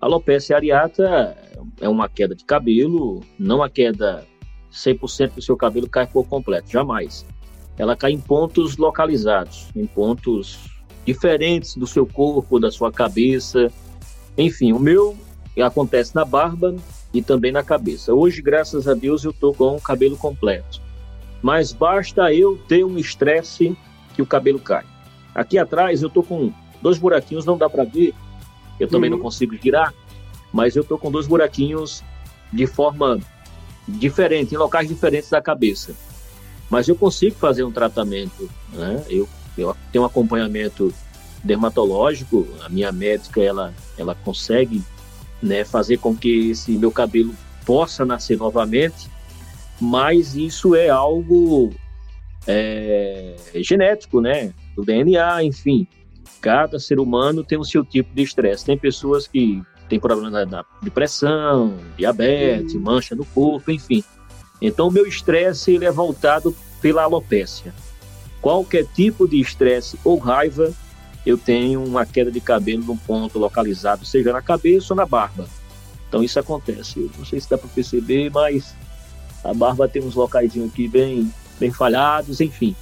Alopecia 0.00 0.56
areata 0.56 1.36
é 1.80 1.88
uma 1.88 2.08
queda 2.08 2.34
de 2.34 2.44
cabelo, 2.44 3.20
não 3.38 3.62
a 3.62 3.68
queda 3.68 4.26
100% 4.72 5.34
do 5.34 5.42
seu 5.42 5.56
cabelo 5.56 5.88
cai 5.88 6.06
por 6.06 6.26
completo, 6.26 6.70
jamais. 6.70 7.26
Ela 7.76 7.96
cai 7.96 8.12
em 8.12 8.20
pontos 8.20 8.76
localizados, 8.76 9.68
em 9.76 9.86
pontos 9.86 10.58
diferentes 11.04 11.76
do 11.76 11.86
seu 11.86 12.06
corpo, 12.06 12.58
da 12.58 12.70
sua 12.70 12.90
cabeça. 12.90 13.70
Enfim, 14.36 14.72
o 14.72 14.78
meu 14.78 15.16
acontece 15.60 16.14
na 16.14 16.24
barba 16.24 16.74
e 17.12 17.20
também 17.20 17.52
na 17.52 17.62
cabeça. 17.62 18.14
Hoje, 18.14 18.40
graças 18.40 18.88
a 18.88 18.94
Deus, 18.94 19.24
eu 19.24 19.32
tô 19.32 19.52
com 19.52 19.76
o 19.76 19.80
cabelo 19.80 20.16
completo. 20.16 20.80
Mas 21.42 21.72
basta 21.72 22.32
eu 22.32 22.56
ter 22.68 22.84
um 22.84 22.98
estresse 22.98 23.76
que 24.14 24.22
o 24.22 24.26
cabelo 24.26 24.58
cai. 24.58 24.84
Aqui 25.34 25.58
atrás 25.58 26.02
eu 26.02 26.08
tô 26.08 26.22
com 26.22 26.52
dois 26.80 26.98
buraquinhos, 26.98 27.44
não 27.44 27.58
dá 27.58 27.68
para 27.68 27.84
ver. 27.84 28.14
Eu 28.80 28.88
também 28.88 29.10
uhum. 29.10 29.16
não 29.16 29.22
consigo 29.22 29.54
girar, 29.56 29.94
mas 30.52 30.74
eu 30.74 30.82
tô 30.82 30.98
com 30.98 31.10
dois 31.10 31.26
buraquinhos 31.26 32.02
de 32.52 32.66
forma 32.66 33.20
diferente, 33.86 34.54
em 34.54 34.58
locais 34.58 34.88
diferentes 34.88 35.30
da 35.30 35.40
cabeça. 35.40 35.94
Mas 36.68 36.88
eu 36.88 36.96
consigo 36.96 37.36
fazer 37.36 37.62
um 37.62 37.70
tratamento, 37.70 38.48
né? 38.72 39.04
Eu, 39.08 39.28
eu 39.58 39.76
tenho 39.92 40.04
um 40.04 40.06
acompanhamento 40.06 40.92
dermatológico, 41.42 42.46
a 42.64 42.68
minha 42.68 42.92
médica 42.92 43.40
ela 43.40 43.74
ela 43.96 44.14
consegue, 44.14 44.82
né, 45.42 45.64
fazer 45.64 45.98
com 45.98 46.16
que 46.16 46.50
esse 46.50 46.72
meu 46.72 46.90
cabelo 46.90 47.34
possa 47.64 48.04
nascer 48.04 48.36
novamente, 48.38 49.08
mas 49.80 50.34
isso 50.34 50.74
é 50.74 50.88
algo 50.88 51.70
é, 52.46 53.36
genético, 53.56 54.20
né, 54.20 54.52
do 54.74 54.84
DNA, 54.84 55.44
enfim. 55.44 55.86
Cada 56.40 56.78
ser 56.78 56.98
humano 56.98 57.44
tem 57.44 57.58
o 57.58 57.64
seu 57.64 57.84
tipo 57.84 58.14
de 58.14 58.22
estresse. 58.22 58.64
Tem 58.64 58.78
pessoas 58.78 59.26
que 59.26 59.62
tem 59.88 59.98
problema 59.98 60.46
de 60.46 60.56
depressão, 60.82 61.76
diabetes, 61.96 62.74
hum. 62.74 62.80
mancha 62.80 63.14
no 63.14 63.24
corpo, 63.26 63.70
enfim. 63.70 64.02
Então, 64.62 64.88
o 64.88 64.90
meu 64.90 65.06
estresse 65.06 65.72
ele 65.72 65.84
é 65.84 65.90
voltado 65.90 66.54
pela 66.80 67.02
alopécia. 67.02 67.74
Qualquer 68.40 68.86
tipo 68.86 69.28
de 69.28 69.40
estresse 69.40 69.98
ou 70.04 70.16
raiva, 70.16 70.72
eu 71.26 71.36
tenho 71.36 71.82
uma 71.84 72.06
queda 72.06 72.30
de 72.30 72.40
cabelo 72.40 72.84
num 72.84 72.96
ponto 72.96 73.38
localizado, 73.38 74.06
seja 74.06 74.32
na 74.32 74.40
cabeça 74.40 74.92
ou 74.92 74.96
na 74.96 75.04
barba. 75.04 75.46
Então, 76.08 76.22
isso 76.22 76.38
acontece. 76.38 77.00
Eu 77.00 77.10
não 77.18 77.24
sei 77.24 77.40
se 77.40 77.50
dá 77.50 77.58
para 77.58 77.68
perceber, 77.68 78.30
mas 78.30 78.74
a 79.44 79.52
barba 79.52 79.88
tem 79.88 80.02
uns 80.02 80.14
locais 80.14 80.52
aqui 80.56 80.88
bem, 80.88 81.32
bem 81.58 81.70
falhados, 81.70 82.40
enfim. 82.40 82.74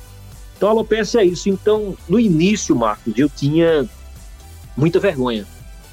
Então, 0.59 0.68
a 0.68 0.73
alopecia 0.73 1.23
é 1.23 1.25
isso. 1.25 1.49
Então, 1.49 1.97
no 2.07 2.21
início, 2.21 2.77
Marcos, 2.77 3.16
eu 3.16 3.31
tinha 3.31 3.88
muita 4.77 5.01
vergonha 5.01 5.47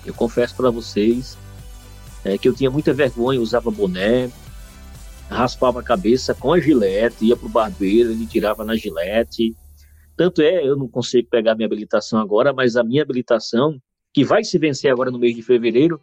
eu 0.05 0.13
confesso 0.13 0.55
para 0.55 0.69
vocês 0.69 1.37
é, 2.23 2.37
que 2.37 2.47
eu 2.47 2.53
tinha 2.53 2.71
muita 2.71 2.93
vergonha, 2.93 3.41
usava 3.41 3.69
boné, 3.69 4.31
raspava 5.29 5.79
a 5.79 5.83
cabeça 5.83 6.33
com 6.33 6.53
a 6.53 6.59
gilete, 6.59 7.25
ia 7.25 7.35
pro 7.35 7.49
barbeiro, 7.49 8.11
ele 8.11 8.25
tirava 8.25 8.63
na 8.63 8.75
gilete. 8.75 9.55
Tanto 10.15 10.41
é, 10.41 10.67
eu 10.67 10.75
não 10.75 10.87
consigo 10.87 11.27
pegar 11.29 11.55
minha 11.55 11.67
habilitação 11.67 12.19
agora, 12.19 12.53
mas 12.53 12.75
a 12.75 12.83
minha 12.83 13.03
habilitação, 13.03 13.79
que 14.13 14.23
vai 14.23 14.43
se 14.43 14.57
vencer 14.57 14.91
agora 14.91 15.11
no 15.11 15.19
mês 15.19 15.35
de 15.35 15.41
fevereiro, 15.41 16.01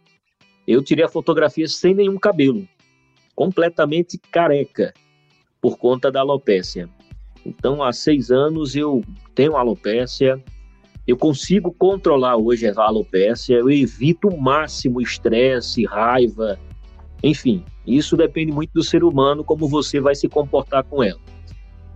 eu 0.65 0.81
tirei 0.81 1.03
a 1.03 1.09
fotografia 1.09 1.67
sem 1.67 1.93
nenhum 1.93 2.17
cabelo, 2.17 2.65
completamente 3.35 4.17
careca, 4.31 4.93
por 5.59 5.77
conta 5.77 6.09
da 6.09 6.21
alopécia. 6.21 6.89
Então, 7.45 7.83
há 7.83 7.91
seis 7.91 8.31
anos 8.31 8.75
eu 8.75 9.03
tenho 9.35 9.55
alopécia, 9.55 10.41
eu 11.05 11.17
consigo 11.17 11.71
controlar 11.71 12.37
hoje 12.37 12.67
a 12.67 12.73
alopécia, 12.81 13.55
eu 13.55 13.69
evito 13.69 14.29
o 14.29 14.41
máximo 14.41 15.01
estresse, 15.01 15.85
raiva, 15.85 16.57
enfim, 17.21 17.63
isso 17.85 18.15
depende 18.15 18.51
muito 18.51 18.71
do 18.73 18.83
ser 18.83 19.03
humano, 19.03 19.43
como 19.43 19.67
você 19.67 19.99
vai 19.99 20.15
se 20.15 20.29
comportar 20.29 20.83
com 20.83 21.03
ela. 21.03 21.19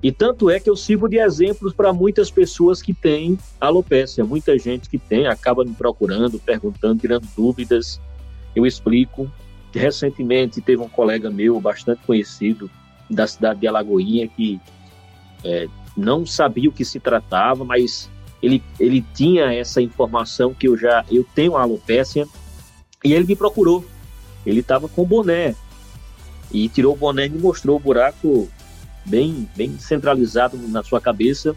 E 0.01 0.11
tanto 0.11 0.49
é 0.49 0.59
que 0.59 0.69
eu 0.69 0.75
sirvo 0.75 1.09
de 1.09 1.17
exemplos 1.17 1.73
para 1.73 1.91
muitas 1.91 2.29
pessoas 2.29 2.81
que 2.81 2.93
têm 2.93 3.37
alopécia, 3.59 4.23
muita 4.23 4.57
gente 4.57 4.89
que 4.89 4.97
tem, 4.97 5.25
acaba 5.25 5.65
me 5.65 5.73
procurando, 5.73 6.37
perguntando, 6.39 7.01
tirando 7.01 7.27
dúvidas, 7.35 7.99
eu 8.55 8.65
explico. 8.65 9.29
Recentemente 9.73 10.61
teve 10.61 10.81
um 10.81 10.89
colega 10.89 11.29
meu, 11.29 11.59
bastante 11.59 12.01
conhecido, 12.05 12.69
da 13.09 13.25
cidade 13.25 13.61
de 13.61 13.67
Alagoinha, 13.67 14.27
que 14.27 14.59
é, 15.43 15.67
não 15.95 16.25
sabia 16.25 16.69
o 16.69 16.73
que 16.73 16.85
se 16.85 16.99
tratava, 16.99 17.63
mas 17.63 18.09
ele, 18.41 18.63
ele 18.79 19.03
tinha 19.13 19.53
essa 19.53 19.81
informação 19.81 20.53
que 20.53 20.67
eu 20.67 20.77
já 20.77 21.03
eu 21.09 21.25
tenho 21.35 21.55
a 21.55 21.61
alopecia 21.61 22.27
e 23.03 23.13
ele 23.13 23.25
me 23.25 23.35
procurou. 23.35 23.85
Ele 24.45 24.59
estava 24.59 24.87
com 24.87 25.03
boné 25.03 25.55
e 26.51 26.69
tirou 26.69 26.93
o 26.93 26.97
boné 26.97 27.25
e 27.25 27.29
me 27.29 27.39
mostrou 27.39 27.77
o 27.77 27.79
buraco 27.79 28.47
bem 29.05 29.49
bem 29.55 29.77
centralizado 29.79 30.57
na 30.57 30.83
sua 30.83 31.01
cabeça. 31.01 31.55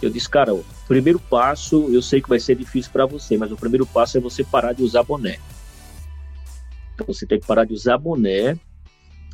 Eu 0.00 0.10
disse, 0.10 0.28
cara, 0.28 0.52
o 0.52 0.64
primeiro 0.88 1.20
passo, 1.20 1.88
eu 1.92 2.02
sei 2.02 2.20
que 2.20 2.28
vai 2.28 2.40
ser 2.40 2.56
difícil 2.56 2.90
para 2.90 3.06
você, 3.06 3.36
mas 3.36 3.52
o 3.52 3.56
primeiro 3.56 3.86
passo 3.86 4.18
é 4.18 4.20
você 4.20 4.42
parar 4.42 4.72
de 4.72 4.82
usar 4.82 5.04
boné. 5.04 5.38
Então 6.94 7.06
você 7.06 7.24
tem 7.24 7.38
que 7.38 7.46
parar 7.46 7.64
de 7.64 7.72
usar 7.72 7.98
boné. 7.98 8.58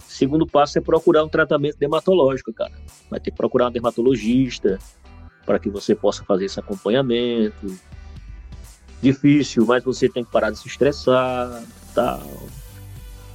Segundo 0.09 0.47
passo 0.47 0.79
é 0.79 0.81
procurar 0.81 1.23
um 1.23 1.29
tratamento 1.29 1.77
dermatológico, 1.79 2.53
cara. 2.53 2.73
Vai 3.11 3.21
ter 3.21 3.31
que 3.31 3.37
procurar 3.37 3.69
um 3.69 3.71
dermatologista, 3.71 4.79
para 5.45 5.59
que 5.59 5.69
você 5.69 5.95
possa 5.95 6.25
fazer 6.25 6.47
esse 6.47 6.59
acompanhamento. 6.59 7.79
Difícil, 9.01 9.65
mas 9.67 9.85
você 9.85 10.09
tem 10.09 10.25
que 10.25 10.33
parar 10.33 10.51
de 10.51 10.59
se 10.59 10.67
estressar, 10.67 11.63
tal. 11.95 12.27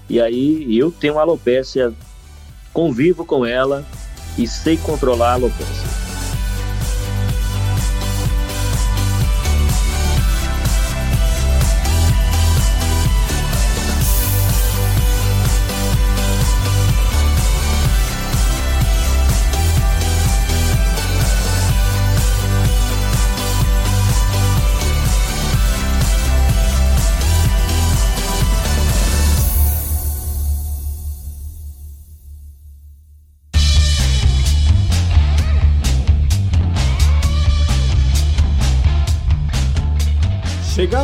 E 0.09 0.19
aí 0.19 0.77
eu 0.77 0.91
tenho 0.91 1.19
alopecia, 1.19 1.93
convivo 2.73 3.23
com 3.23 3.45
ela 3.45 3.85
e 4.37 4.47
sei 4.47 4.75
controlar 4.77 5.31
a 5.31 5.33
alopecia. 5.33 6.02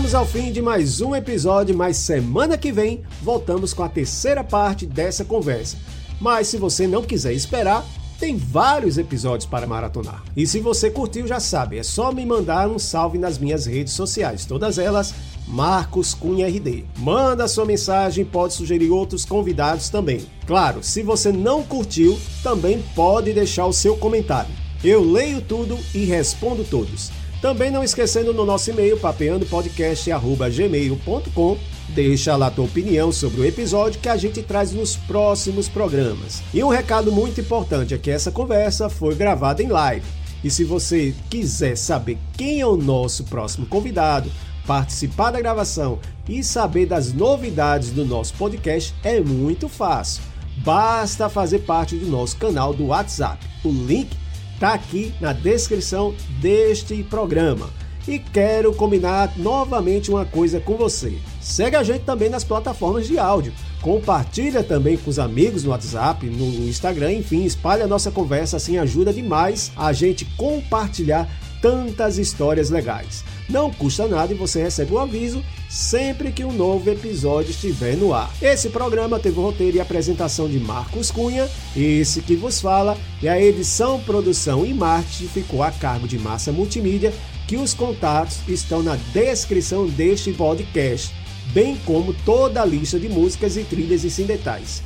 Chegamos 0.10 0.28
ao 0.28 0.42
fim 0.42 0.52
de 0.52 0.60
mais 0.60 1.02
um 1.02 1.16
episódio, 1.16 1.78
mas 1.78 1.96
semana 1.96 2.58
que 2.58 2.72
vem 2.72 3.04
voltamos 3.22 3.76
com 3.76 3.84
a 3.84 3.88
terceira 3.88 4.44
parte 4.44 4.84
dessa 4.84 5.24
conversa. 5.24 5.78
Mas 6.20 6.48
se 6.48 6.58
você 6.58 6.88
não 6.88 7.04
quiser 7.04 7.32
esperar, 7.32 7.86
tem 8.20 8.36
vários 8.36 8.98
episódios 8.98 9.46
para 9.46 9.68
maratonar. 9.68 10.24
E 10.36 10.48
se 10.48 10.60
você 10.60 10.90
curtiu, 10.90 11.28
já 11.28 11.40
sabe, 11.40 11.78
é 11.78 11.84
só 11.84 12.12
me 12.12 12.26
mandar 12.26 12.68
um 12.68 12.80
salve 12.80 13.20
nas 13.20 13.38
minhas 13.38 13.68
redes 13.68 13.94
sociais, 13.94 14.46
todas 14.46 14.80
elas 14.80 15.14
Marcos 15.48 16.16
Cunha 16.16 16.48
RD. 16.48 16.86
Manda 16.98 17.48
sua 17.48 17.66
mensagem, 17.66 18.26
pode 18.26 18.56
sugerir 18.56 18.90
outros 18.90 19.26
convidados 19.26 19.90
também. 19.90 20.26
Claro, 20.48 20.82
se 20.82 21.04
você 21.04 21.32
não 21.32 21.62
curtiu, 21.62 22.20
também 22.42 22.84
pode 22.96 23.32
deixar 23.32 23.68
o 23.68 23.74
seu 23.74 23.96
comentário. 23.96 24.50
Eu 24.84 25.04
leio 25.04 25.40
tudo 25.40 25.78
e 25.94 26.04
respondo 26.04 26.64
todos. 26.64 27.12
Também 27.42 27.72
não 27.72 27.84
esquecendo 27.84 28.32
no 28.34 28.46
nosso 28.46 28.70
e-mail 28.70 28.98
papeandopodcast@gmail.com, 28.98 31.58
deixa 31.90 32.36
lá 32.36 32.52
tua 32.52 32.66
opinião 32.66 33.14
sobre 33.14 33.42
o 33.42 33.46
episódio 33.46 34.02
que 34.02 34.10
a 34.10 34.18
gente 34.18 34.44
traz 34.44 34.74
nos 34.74 34.98
próximos 34.98 35.70
programas. 35.70 36.44
E 36.54 36.62
um 36.64 36.68
recado 36.68 37.12
muito 37.12 37.40
importante 37.40 37.94
é 37.94 37.98
que 37.98 38.12
essa 38.12 38.32
conversa 38.32 38.90
foi 38.90 39.16
gravada 39.16 39.64
em 39.64 39.68
live. 39.68 40.06
E 40.44 40.50
se 40.50 40.66
você 40.66 41.14
quiser 41.30 41.78
saber 41.78 42.18
quem 42.38 42.60
é 42.60 42.66
o 42.66 42.76
nosso 42.78 43.24
próximo 43.26 43.66
convidado, 43.66 44.32
participar 44.68 45.32
da 45.32 45.40
gravação 45.40 46.00
e 46.28 46.44
saber 46.44 46.86
das 46.86 47.14
novidades 47.14 47.92
do 47.92 48.04
nosso 48.06 48.34
podcast 48.36 48.94
é 49.04 49.20
muito 49.20 49.68
fácil. 49.70 50.24
Basta 50.58 51.30
fazer 51.30 51.60
parte 51.60 51.96
do 51.96 52.08
nosso 52.08 52.36
canal 52.38 52.74
do 52.74 52.88
WhatsApp. 52.88 53.46
O 53.64 53.70
link 53.70 54.10
está 54.60 54.74
aqui 54.74 55.14
na 55.22 55.32
descrição 55.32 56.14
deste 56.42 57.02
programa. 57.04 57.70
E 58.06 58.20
quero 58.20 58.74
combinar 58.74 59.32
novamente 59.38 60.12
uma 60.12 60.26
coisa 60.26 60.60
com 60.60 60.76
você. 60.76 61.18
Segue 61.40 61.78
a 61.78 61.84
gente 61.84 62.02
também 62.02 62.28
nas 62.28 62.44
plataformas 62.44 63.08
de 63.08 63.18
áudio. 63.18 63.54
Compartilha 63.82 64.62
também 64.62 64.98
com 64.98 65.10
os 65.10 65.18
amigos 65.18 65.64
no 65.64 65.70
WhatsApp, 65.72 66.26
no 66.26 66.68
Instagram, 66.68 67.14
enfim, 67.14 67.46
espalha 67.46 67.86
a 67.86 67.88
nossa 67.88 68.12
conversa, 68.12 68.58
assim 68.58 68.78
ajuda 68.78 69.14
demais 69.14 69.72
a 69.78 69.94
gente 69.94 70.26
compartilhar 70.36 71.30
tantas 71.62 72.18
histórias 72.18 72.70
legais. 72.70 73.24
Não 73.48 73.72
custa 73.72 74.08
nada 74.08 74.34
e 74.34 74.38
você 74.38 74.62
recebe 74.62 74.92
o 74.92 74.96
um 74.96 75.00
aviso 75.00 75.42
sempre 75.70 76.32
que 76.32 76.44
um 76.44 76.52
novo 76.52 76.90
episódio 76.90 77.52
estiver 77.52 77.96
no 77.96 78.12
ar. 78.14 78.34
Esse 78.42 78.70
programa 78.70 79.20
teve 79.20 79.40
o 79.40 79.44
roteiro 79.44 79.78
e 79.78 79.80
apresentação 79.80 80.50
de 80.50 80.60
Marcos 80.60 81.12
Cunha, 81.12 81.48
esse 81.78 82.22
que 82.22 82.36
vos 82.36 82.60
fala, 82.60 82.98
e 83.22 83.30
a 83.30 83.40
edição, 83.40 84.00
produção 84.02 84.66
e 84.66 84.74
marketing 84.74 85.28
ficou 85.28 85.62
a 85.62 85.72
cargo 85.72 86.08
de 86.08 86.18
Massa 86.18 86.52
Multimídia, 86.52 87.14
que 87.48 87.56
os 87.56 87.74
contatos 87.74 88.40
estão 88.48 88.82
na 88.82 88.96
descrição 89.14 89.88
deste 89.88 90.34
podcast, 90.34 91.14
bem 91.54 91.78
como 91.86 92.14
toda 92.26 92.62
a 92.62 92.66
lista 92.66 93.00
de 93.00 93.08
músicas 93.08 93.56
e 93.56 93.64
trilhas 93.64 94.04
incidentais. 94.04 94.82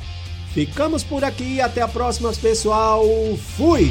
Ficamos 0.52 1.02
por 1.02 1.24
aqui, 1.24 1.60
até 1.60 1.80
a 1.80 1.88
próxima, 1.88 2.32
pessoal. 2.32 3.04
Fui! 3.56 3.90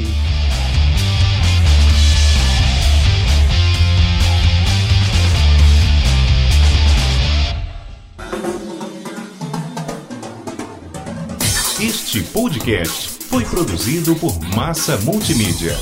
Este 12.14 12.30
podcast 12.30 13.08
foi 13.28 13.44
produzido 13.44 14.14
por 14.14 14.38
Massa 14.54 14.96
Multimídia. 14.98 15.76